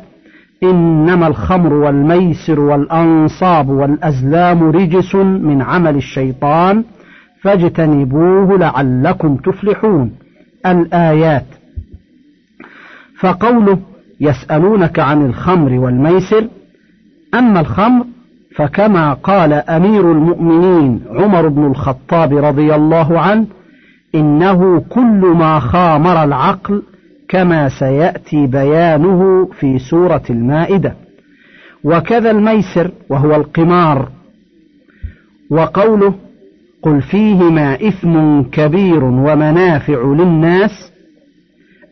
إنما 0.63 1.27
الخمر 1.27 1.73
والميسر 1.73 2.59
والأنصاب 2.59 3.69
والأزلام 3.69 4.63
رجس 4.63 5.15
من 5.15 5.61
عمل 5.61 5.95
الشيطان 5.95 6.83
فاجتنبوه 7.43 8.57
لعلكم 8.57 9.35
تفلحون. 9.35 10.11
الآيات. 10.65 11.45
فقوله 13.19 13.79
يسألونك 14.21 14.99
عن 14.99 15.25
الخمر 15.25 15.79
والميسر. 15.79 16.47
أما 17.33 17.59
الخمر 17.59 18.05
فكما 18.55 19.13
قال 19.13 19.53
أمير 19.53 20.11
المؤمنين 20.11 21.01
عمر 21.09 21.47
بن 21.47 21.65
الخطاب 21.65 22.37
رضي 22.37 22.75
الله 22.75 23.19
عنه 23.19 23.45
إنه 24.15 24.79
كل 24.89 25.35
ما 25.39 25.59
خامر 25.59 26.23
العقل 26.23 26.81
كما 27.29 27.69
سيأتي 27.69 28.47
بيانه 28.47 29.49
في 29.59 29.79
سورة 29.79 30.23
المائدة. 30.29 30.93
وكذا 31.83 32.31
الميسر 32.31 32.91
وهو 33.09 33.35
القمار. 33.35 34.09
وقوله 35.49 36.13
قل 36.83 37.01
فيهما 37.01 37.87
إثم 37.87 38.41
كبير 38.41 39.03
ومنافع 39.03 40.03
للناس 40.03 40.91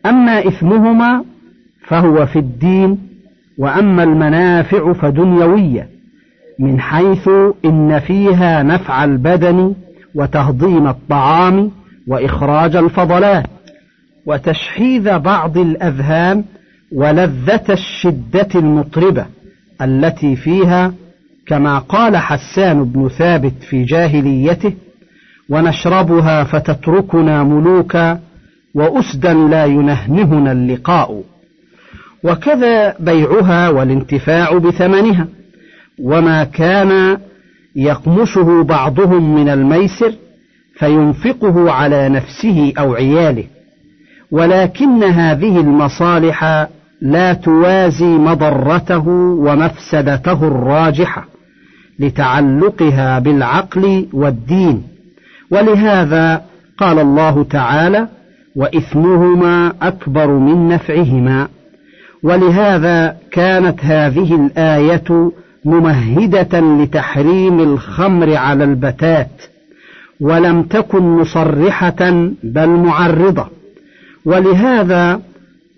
أما 0.06 0.48
إثمهما 0.48 1.24
فهو 1.86 2.26
في 2.26 2.38
الدين 2.38 2.98
وأما 3.58 4.02
المنافع 4.02 4.92
فدنيوية 4.92 5.88
من 6.58 6.80
حيث 6.80 7.28
إن 7.64 7.98
فيها 7.98 8.62
نفع 8.62 9.04
البدن 9.04 9.74
وتهضيم 10.14 10.86
الطعام 10.86 11.70
وإخراج 12.06 12.76
الفضلات 12.76 13.46
وتشحيذ 14.26 15.18
بعض 15.18 15.58
الأذهان 15.58 16.44
ولذة 16.92 17.64
الشدة 17.70 18.48
المطربة 18.54 19.26
التي 19.82 20.36
فيها 20.36 20.92
كما 21.46 21.78
قال 21.78 22.16
حسان 22.16 22.84
بن 22.84 23.08
ثابت 23.08 23.62
في 23.62 23.84
جاهليته 23.84 24.72
ونشربها 25.48 26.44
فتتركنا 26.44 27.42
ملوكا 27.42 28.20
وأسدا 28.74 29.34
لا 29.34 29.64
ينهنهنا 29.64 30.52
اللقاء. 30.52 31.22
وكذا 32.24 32.94
بيعها 33.00 33.68
والانتفاع 33.68 34.58
بثمنها. 34.58 35.26
وما 36.02 36.44
كان 36.44 37.18
يقمشه 37.76 38.62
بعضهم 38.62 39.34
من 39.34 39.48
الميسر 39.48 40.12
فينفقه 40.74 41.70
على 41.70 42.08
نفسه 42.08 42.72
أو 42.78 42.94
عياله. 42.94 43.44
ولكن 44.30 45.02
هذه 45.02 45.60
المصالح 45.60 46.68
لا 47.00 47.32
توازي 47.32 48.06
مضرته 48.06 49.08
ومفسدته 49.08 50.46
الراجحة. 50.46 51.31
لتعلقها 52.02 53.18
بالعقل 53.18 54.06
والدين. 54.12 54.82
ولهذا 55.50 56.42
قال 56.78 56.98
الله 56.98 57.44
تعالى 57.44 58.08
وإثمهما 58.56 59.72
أكبر 59.82 60.26
من 60.26 60.68
نفعهما 60.68 61.48
ولهذا 62.22 63.16
كانت 63.30 63.84
هذه 63.84 64.34
الآية 64.34 65.30
ممهدة 65.64 66.60
لتحريم 66.60 67.60
الخمر 67.60 68.36
على 68.36 68.64
البتات 68.64 69.42
ولم 70.20 70.62
تكن 70.62 71.02
مصرحة 71.02 72.30
بل 72.42 72.68
معرضة. 72.68 73.46
ولهذا 74.24 75.20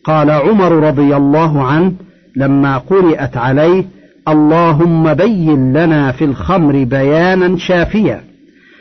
قال 0.05 0.31
عمر 0.31 0.73
رضي 0.73 1.17
الله 1.17 1.63
عنه 1.63 1.93
لما 2.37 2.79
قرئت 2.79 3.37
عليه 3.37 3.85
اللهم 4.29 5.15
بين 5.15 5.73
لنا 5.73 6.13
في 6.13 6.25
الخمر 6.25 6.85
بيانا 6.85 7.57
شافيا 7.57 8.21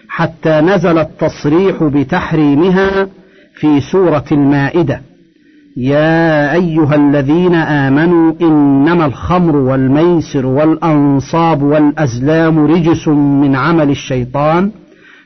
حتى 0.08 0.62
نزل 0.62 0.98
التصريح 0.98 1.84
بتحريمها 1.84 3.08
في 3.56 3.82
سورة 3.82 4.24
المائدة. 4.32 5.02
يا 5.78 6.54
أيها 6.54 6.96
الذين 6.96 7.56
آمنوا 7.56 8.34
إنما 8.42 9.06
الخمر 9.06 9.56
والميسر 9.56 10.46
والأنصاب 10.46 11.64
والأزلام 11.64 12.66
رجس 12.66 13.08
من 13.08 13.56
عمل 13.56 13.90
الشيطان 13.90 14.72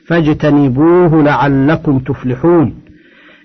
فاجتنبوه 0.06 1.22
لعلكم 1.22 1.98
تفلحون. 1.98 2.74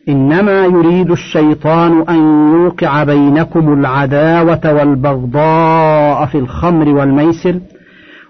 إنما 0.10 0.66
يريد 0.66 1.12
الشيطان 1.12 2.06
أن 2.10 2.54
يوقع 2.54 3.04
بينكم 3.04 3.74
العداوة 3.74 4.74
والبغضاء 4.74 6.26
في 6.26 6.38
الخمر 6.38 6.89
والميسر 6.89 7.60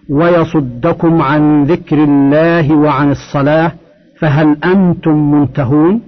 ويصدكم 0.09 1.21
عن 1.21 1.63
ذكر 1.63 2.03
الله 2.03 2.75
وعن 2.75 3.11
الصلاة 3.11 3.71
فهل 4.19 4.57
أنتم 4.63 5.31
منتهون؟ 5.31 6.01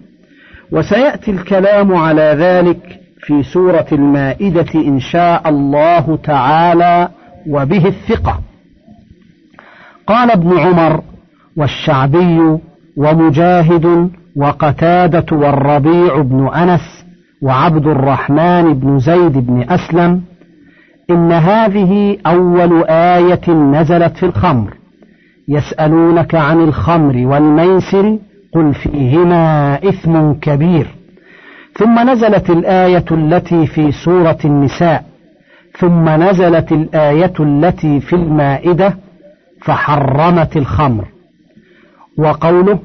وسيأتي 0.71 1.32
الكلام 1.32 1.95
على 1.95 2.36
ذلك 2.38 2.99
في 3.19 3.43
سورة 3.43 3.88
المائدة 3.91 4.73
إن 4.75 4.99
شاء 4.99 5.49
الله 5.49 6.19
تعالى 6.23 7.10
وبه 7.49 7.88
الثقة. 7.88 8.39
قال 10.08 10.32
ابن 10.32 10.58
عمر 10.58 11.01
والشعبي 11.58 12.58
ومجاهد 12.97 14.10
وقتادة 14.36 15.38
والربيع 15.38 16.21
بن 16.21 16.48
أنس 16.48 17.06
وعبد 17.41 17.88
الرحمن 17.88 18.74
بن 18.74 19.00
زيد 19.00 19.38
بن 19.48 19.65
أسلم 19.69 20.21
إن 21.10 21.32
هذه 21.32 22.17
أول 22.28 22.84
آية 22.89 23.50
نزلت 23.50 24.17
في 24.17 24.26
الخمر. 24.26 24.74
يسألونك 25.48 26.36
عن 26.36 26.62
الخمر 26.62 27.28
والميسر 27.28 28.17
قل 28.54 28.74
فيهما 28.74 29.76
إثم 29.89 30.34
كبير. 30.34 30.88
ثم 31.78 32.10
نزلت 32.10 32.50
الآية 32.50 33.06
التي 33.12 33.67
في 33.67 33.91
سورة 33.91 34.38
النساء. 34.45 35.04
ثم 35.80 36.10
نزلت 36.10 36.71
الآية 36.71 37.34
التي 37.39 38.00
في 38.00 38.13
المائدة 38.15 38.98
فحرمت 39.62 40.58
الخمر. 40.58 41.06
وقوله 42.17 42.80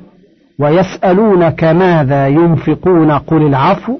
ويسألونك 0.60 1.64
ماذا 1.64 2.28
ينفقون 2.28 3.10
قل 3.10 3.42
العفو 3.42 3.98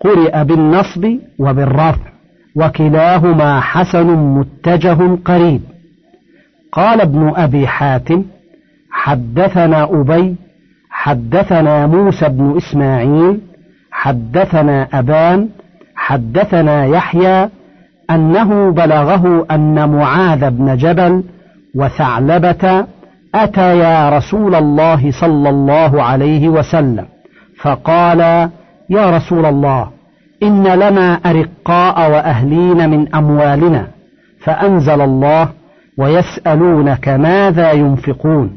قرئ 0.00 0.44
بالنصب 0.44 1.18
وبالرفع 1.38 2.14
وكلاهما 2.56 3.60
حسن 3.60 4.06
متجه 4.06 5.18
قريب. 5.24 5.60
قال 6.72 7.00
ابن 7.00 7.32
أبي 7.36 7.66
حاتم 7.66 8.24
حدثنا 8.90 9.84
أبي 9.84 10.36
حدثنا 10.90 11.86
موسى 11.86 12.28
بن 12.28 12.56
إسماعيل 12.56 13.40
حدثنا 13.90 14.88
أبان 14.92 15.48
حدثنا 15.96 16.86
يحيى 16.86 17.48
أنه 18.10 18.70
بلغه 18.70 19.46
أن 19.50 19.88
معاذ 19.88 20.50
بن 20.50 20.76
جبل 20.76 21.22
وثعلبة 21.74 22.86
أتيا 23.34 24.10
رسول 24.10 24.54
الله 24.54 25.10
صلى 25.10 25.48
الله 25.50 26.02
عليه 26.02 26.48
وسلم 26.48 27.06
فقال 27.60 28.20
يا 28.90 29.16
رسول 29.16 29.46
الله 29.46 29.90
إن 30.42 30.62
لنا 30.62 31.20
أرقاء 31.26 32.10
وأهلين 32.10 32.90
من 32.90 33.14
أموالنا 33.14 33.86
فأنزل 34.40 35.00
الله 35.00 35.48
ويسألونك 35.98 37.08
ماذا 37.08 37.72
ينفقون. 37.72 38.56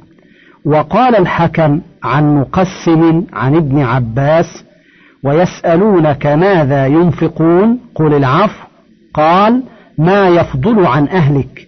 وقال 0.65 1.15
الحكم 1.15 1.81
عن 2.03 2.35
مقسم 2.35 3.23
عن 3.33 3.55
ابن 3.55 3.81
عباس 3.81 4.63
ويسألونك 5.23 6.25
ماذا 6.25 6.85
ينفقون 6.85 7.79
قل 7.95 8.13
العفو 8.13 8.63
قال 9.13 9.63
ما 9.97 10.27
يفضل 10.27 10.85
عن 10.85 11.07
أهلك. 11.07 11.67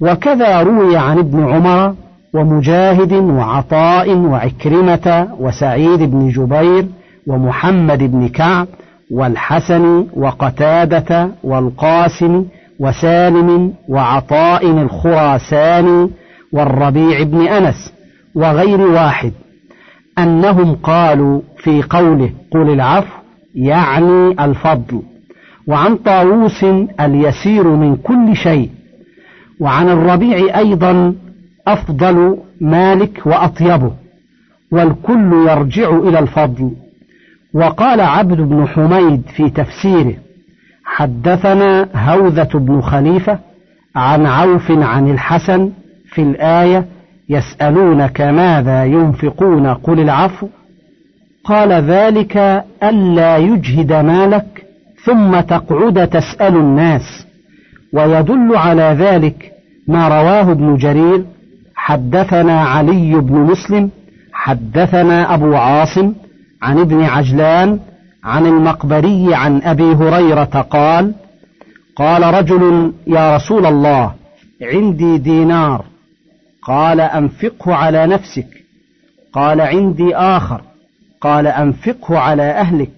وكذا 0.00 0.62
روي 0.62 0.96
عن 0.96 1.18
ابن 1.18 1.44
عمر 1.44 1.94
ومجاهد 2.34 3.12
وعطاء 3.12 4.14
وعكرمة 4.14 5.28
وسعيد 5.40 6.02
بن 6.02 6.28
جبير 6.28 6.86
ومحمد 7.26 7.98
بن 7.98 8.28
كعب 8.28 8.66
والحسن 9.10 10.06
وقتادة 10.16 11.28
والقاسم 11.44 12.44
وسالم 12.80 13.72
وعطاء 13.88 14.70
الخراساني 14.70 16.10
والربيع 16.52 17.22
بن 17.22 17.46
أنس 17.46 17.92
وغير 18.34 18.80
واحد. 18.80 19.32
أنهم 20.18 20.74
قالوا 20.74 21.40
في 21.56 21.82
قوله 21.82 22.30
قل 22.52 22.70
العفو 22.70 23.16
يعني 23.54 24.44
الفضل. 24.44 25.02
وعن 25.66 25.96
طاووس 25.96 26.64
اليسير 27.00 27.68
من 27.68 27.96
كل 27.96 28.36
شيء. 28.36 28.70
وعن 29.60 29.88
الربيع 29.88 30.58
أيضا 30.58 31.14
أفضل 31.72 32.36
مالك 32.60 33.26
وأطيبه 33.26 33.92
والكل 34.72 35.32
يرجع 35.48 35.96
إلى 35.96 36.18
الفضل. 36.18 36.70
وقال 37.54 38.00
عبد 38.00 38.40
بن 38.40 38.66
حميد 38.66 39.22
في 39.36 39.50
تفسيره 39.50 40.14
حدثنا 40.84 41.88
هوذة 41.94 42.48
بن 42.54 42.80
خليفة 42.80 43.38
عن 43.96 44.26
عوف 44.26 44.70
عن 44.70 45.10
الحسن 45.10 45.70
في 46.04 46.22
الآية 46.22 46.86
يسألونك 47.28 48.20
ماذا 48.20 48.84
ينفقون؟ 48.84 49.66
قل 49.66 50.00
العفو. 50.00 50.48
قال 51.44 51.72
ذلك 51.72 52.64
ألا 52.82 53.36
يجهد 53.36 53.92
مالك 53.92 54.66
ثم 55.04 55.40
تقعد 55.40 56.08
تسأل 56.08 56.56
الناس. 56.56 57.26
ويدل 57.92 58.56
على 58.56 58.96
ذلك 58.98 59.52
ما 59.88 60.08
رواه 60.08 60.52
ابن 60.52 60.76
جرير 60.76 61.24
حدثنا 61.86 62.60
علي 62.64 63.14
بن 63.14 63.34
مسلم 63.34 63.90
حدثنا 64.32 65.34
أبو 65.34 65.54
عاصم 65.56 66.14
عن 66.62 66.78
ابن 66.78 67.02
عجلان 67.02 67.80
عن 68.24 68.46
المقبري 68.46 69.34
عن 69.34 69.62
أبي 69.62 69.94
هريرة 69.94 70.66
قال 70.70 71.14
قال 71.96 72.34
رجل 72.34 72.92
يا 73.06 73.36
رسول 73.36 73.66
الله 73.66 74.14
عندي 74.62 75.18
دينار 75.18 75.84
قال 76.62 77.00
أنفقه 77.00 77.74
على 77.74 78.06
نفسك 78.06 78.64
قال 79.32 79.60
عندي 79.60 80.16
آخر 80.16 80.62
قال 81.20 81.46
أنفقه 81.46 82.18
على 82.18 82.42
أهلك 82.42 82.92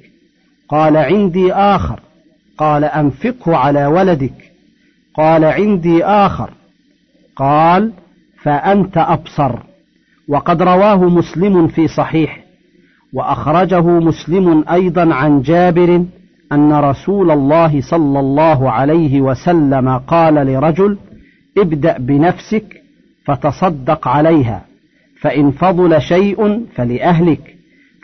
قال 0.68 0.96
عندي 0.96 1.52
آخر 1.52 2.00
قال 2.58 2.84
أنفقه 2.84 3.56
على 3.56 3.86
ولدك 3.86 4.52
قال 5.14 5.44
عندي 5.44 6.04
آخر 6.04 6.50
قال 7.36 7.92
فأنت 8.42 8.98
أبصر. 8.98 9.58
وقد 10.28 10.62
رواه 10.62 11.08
مسلم 11.08 11.66
في 11.66 11.88
صحيح 11.88 12.40
وأخرجه 13.12 13.80
مسلم 13.80 14.64
أيضا 14.70 15.14
عن 15.14 15.42
جابر 15.42 16.04
أن 16.52 16.72
رسول 16.72 17.30
الله 17.30 17.80
صلى 17.80 18.20
الله 18.20 18.70
عليه 18.70 19.20
وسلم 19.20 19.88
قال 19.98 20.34
لرجل 20.34 20.98
ابدأ 21.58 21.98
بنفسك 21.98 22.82
فتصدق 23.24 24.08
عليها 24.08 24.64
فإن 25.20 25.50
فضل 25.50 26.02
شيء 26.02 26.66
فلأهلك 26.74 27.56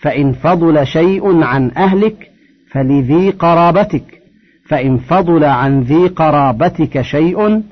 فإن 0.02 0.32
فضل 0.32 0.86
شيء 0.86 1.42
عن 1.42 1.70
أهلك 1.76 2.30
فلذي 2.70 3.30
قرابتك 3.30 4.22
فإن 4.68 4.98
فضل 4.98 5.44
عن 5.44 5.80
ذي 5.80 6.06
قرابتك 6.06 7.00
شيء 7.02 7.62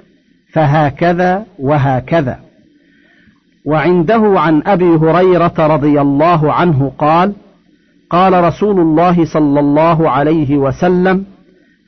فهكذا 0.53 1.47
وهكذا. 1.59 2.46
وعنده 3.67 4.41
عن 4.41 4.63
أبي 4.67 4.85
هريرة 4.85 5.55
رضي 5.59 6.01
الله 6.01 6.53
عنه 6.53 6.93
قال 6.99 7.33
قال 8.11 8.45
رسول 8.45 8.81
الله 8.81 9.25
صلى 9.25 9.61
الله 9.61 10.11
عليه 10.11 10.57
وسلم 10.57 11.25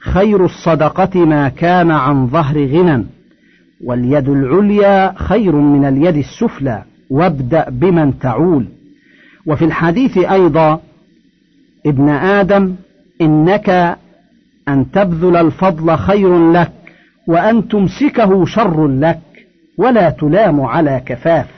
خير 0.00 0.44
الصدقة 0.44 1.24
ما 1.24 1.48
كان 1.48 1.90
عن 1.90 2.26
ظهر 2.26 2.66
غنى 2.66 3.04
واليد 3.84 4.28
العليا 4.28 5.14
خير 5.16 5.56
من 5.56 5.84
اليد 5.84 6.16
السفلى 6.16 6.82
وابدأ 7.10 7.70
بمن 7.70 8.18
تعول. 8.18 8.66
وفي 9.46 9.64
الحديث 9.64 10.18
أيضا 10.18 10.80
ابن 11.86 12.08
آدم 12.08 12.74
إنك 13.20 13.96
أن 14.68 14.90
تبذل 14.90 15.36
الفضل 15.36 15.96
خير 15.96 16.52
لك 16.52 16.72
وأن 17.26 17.68
تمسكه 17.68 18.44
شر 18.44 18.88
لك 18.88 19.20
ولا 19.78 20.10
تلام 20.10 20.60
على 20.60 21.02
كفاف. 21.06 21.57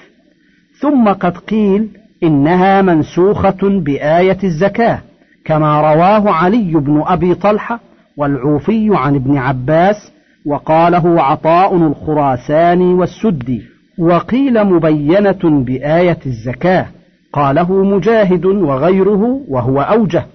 ثم 0.81 1.09
قد 1.09 1.37
قيل 1.37 1.89
إنها 2.23 2.83
منسوخة 2.83 3.59
بآية 3.63 4.39
الزكاة 4.45 4.99
كما 5.45 5.81
رواه 5.81 6.31
علي 6.31 6.73
بن 6.73 7.03
أبي 7.07 7.35
طلحة 7.35 7.81
والعوفي 8.17 8.89
عن 8.93 9.15
ابن 9.15 9.37
عباس 9.37 10.13
وقاله 10.47 11.23
عطاء 11.23 11.77
الخراساني 11.77 12.95
والسدي. 12.95 13.63
وقيل 13.99 14.65
مبينة 14.65 15.65
بآية 15.65 16.19
الزكاة 16.27 16.87
قاله 17.33 17.85
مجاهد 17.85 18.45
وغيره 18.45 19.41
وهو 19.49 19.81
أوجه. 19.81 20.27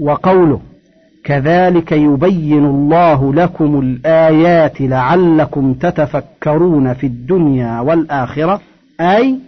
وقوله 0.00 0.60
كذلك 1.24 1.92
يبين 1.92 2.64
الله 2.64 3.34
لكم 3.34 3.80
الآيات 3.80 4.80
لعلكم 4.80 5.74
تتفكرون 5.74 6.94
في 6.94 7.06
الدنيا 7.06 7.80
والآخرة 7.80 8.60
أي 9.00 9.38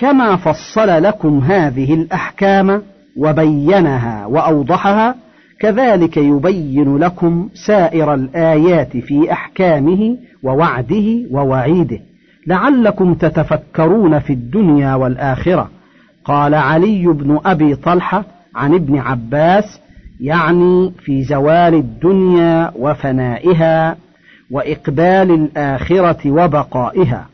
كما 0.00 0.36
فصل 0.36 1.02
لكم 1.02 1.38
هذه 1.38 1.94
الأحكام 1.94 2.82
وبينها 3.16 4.26
وأوضحها 4.26 5.14
كذلك 5.60 6.16
يبين 6.16 6.96
لكم 6.96 7.48
سائر 7.66 8.14
الآيات 8.14 8.96
في 8.96 9.32
أحكامه 9.32 10.16
ووعده 10.42 11.20
ووعيده. 11.30 11.98
لعلكم 12.46 13.14
تتفكرون 13.14 14.18
في 14.18 14.32
الدنيا 14.32 14.94
والآخرة. 14.94 15.70
قال 16.24 16.54
علي 16.54 17.06
بن 17.06 17.40
أبي 17.44 17.74
طلحة 17.74 18.24
عن 18.54 18.74
ابن 18.74 18.98
عباس 18.98 19.80
يعني 20.20 20.92
في 21.04 21.22
زوال 21.22 21.74
الدنيا 21.74 22.72
وفنائها 22.76 23.96
وإقبال 24.50 25.30
الآخرة 25.30 26.30
وبقائها. 26.30 27.26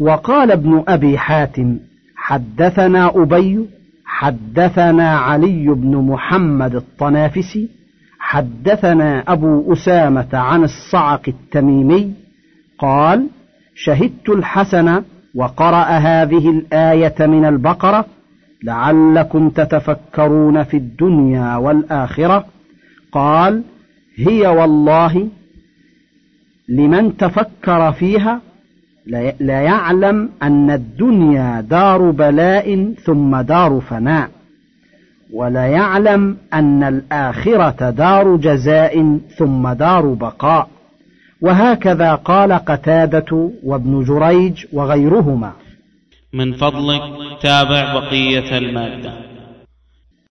وقال 0.00 0.50
ابن 0.50 0.84
أبي 0.88 1.18
حاتم 1.18 1.78
حدثنا 2.16 3.12
أبي 3.22 3.68
حدثنا 4.04 5.18
علي 5.18 5.68
بن 5.68 5.96
محمد 5.96 6.74
الطنافسي 6.74 7.68
حدثنا 8.18 9.24
أبو 9.28 9.72
أسامة 9.72 10.28
عن 10.32 10.64
الصعق 10.64 11.22
التميمي 11.28 12.12
قال 12.78 13.26
شهدت 13.74 14.28
الحسن 14.28 15.02
وقرأ 15.34 15.84
هذه 15.84 16.50
الآية 16.50 17.26
من 17.26 17.44
البقرة 17.44 18.06
لعلكم 18.62 19.50
تتفكرون 19.50 20.62
في 20.62 20.76
الدنيا 20.76 21.56
والآخرة. 21.56 22.46
قال 23.12 23.62
هي 24.16 24.46
والله 24.46 25.28
لمن 26.68 27.16
تفكر 27.16 27.92
فيها 27.92 28.40
لا 29.40 29.60
يعلم 29.60 30.30
أن 30.42 30.70
الدنيا 30.70 31.60
دار 31.60 32.10
بلاء 32.10 32.94
ثم 33.04 33.40
دار 33.40 33.80
فناء 33.80 34.30
ولا 35.32 35.66
يعلم 35.66 36.36
أن 36.54 36.82
الآخرة 36.82 37.90
دار 37.90 38.36
جزاء 38.36 39.18
ثم 39.38 39.68
دار 39.72 40.06
بقاء. 40.06 40.68
وهكذا 41.40 42.14
قال 42.14 42.52
قتادة 42.52 43.50
وابن 43.64 44.04
جريج 44.04 44.64
وغيرهما. 44.72 45.52
من 46.32 46.52
فضلك 46.52 47.02
تابع 47.42 47.94
بقية 47.94 48.58
المادة. 48.58 49.33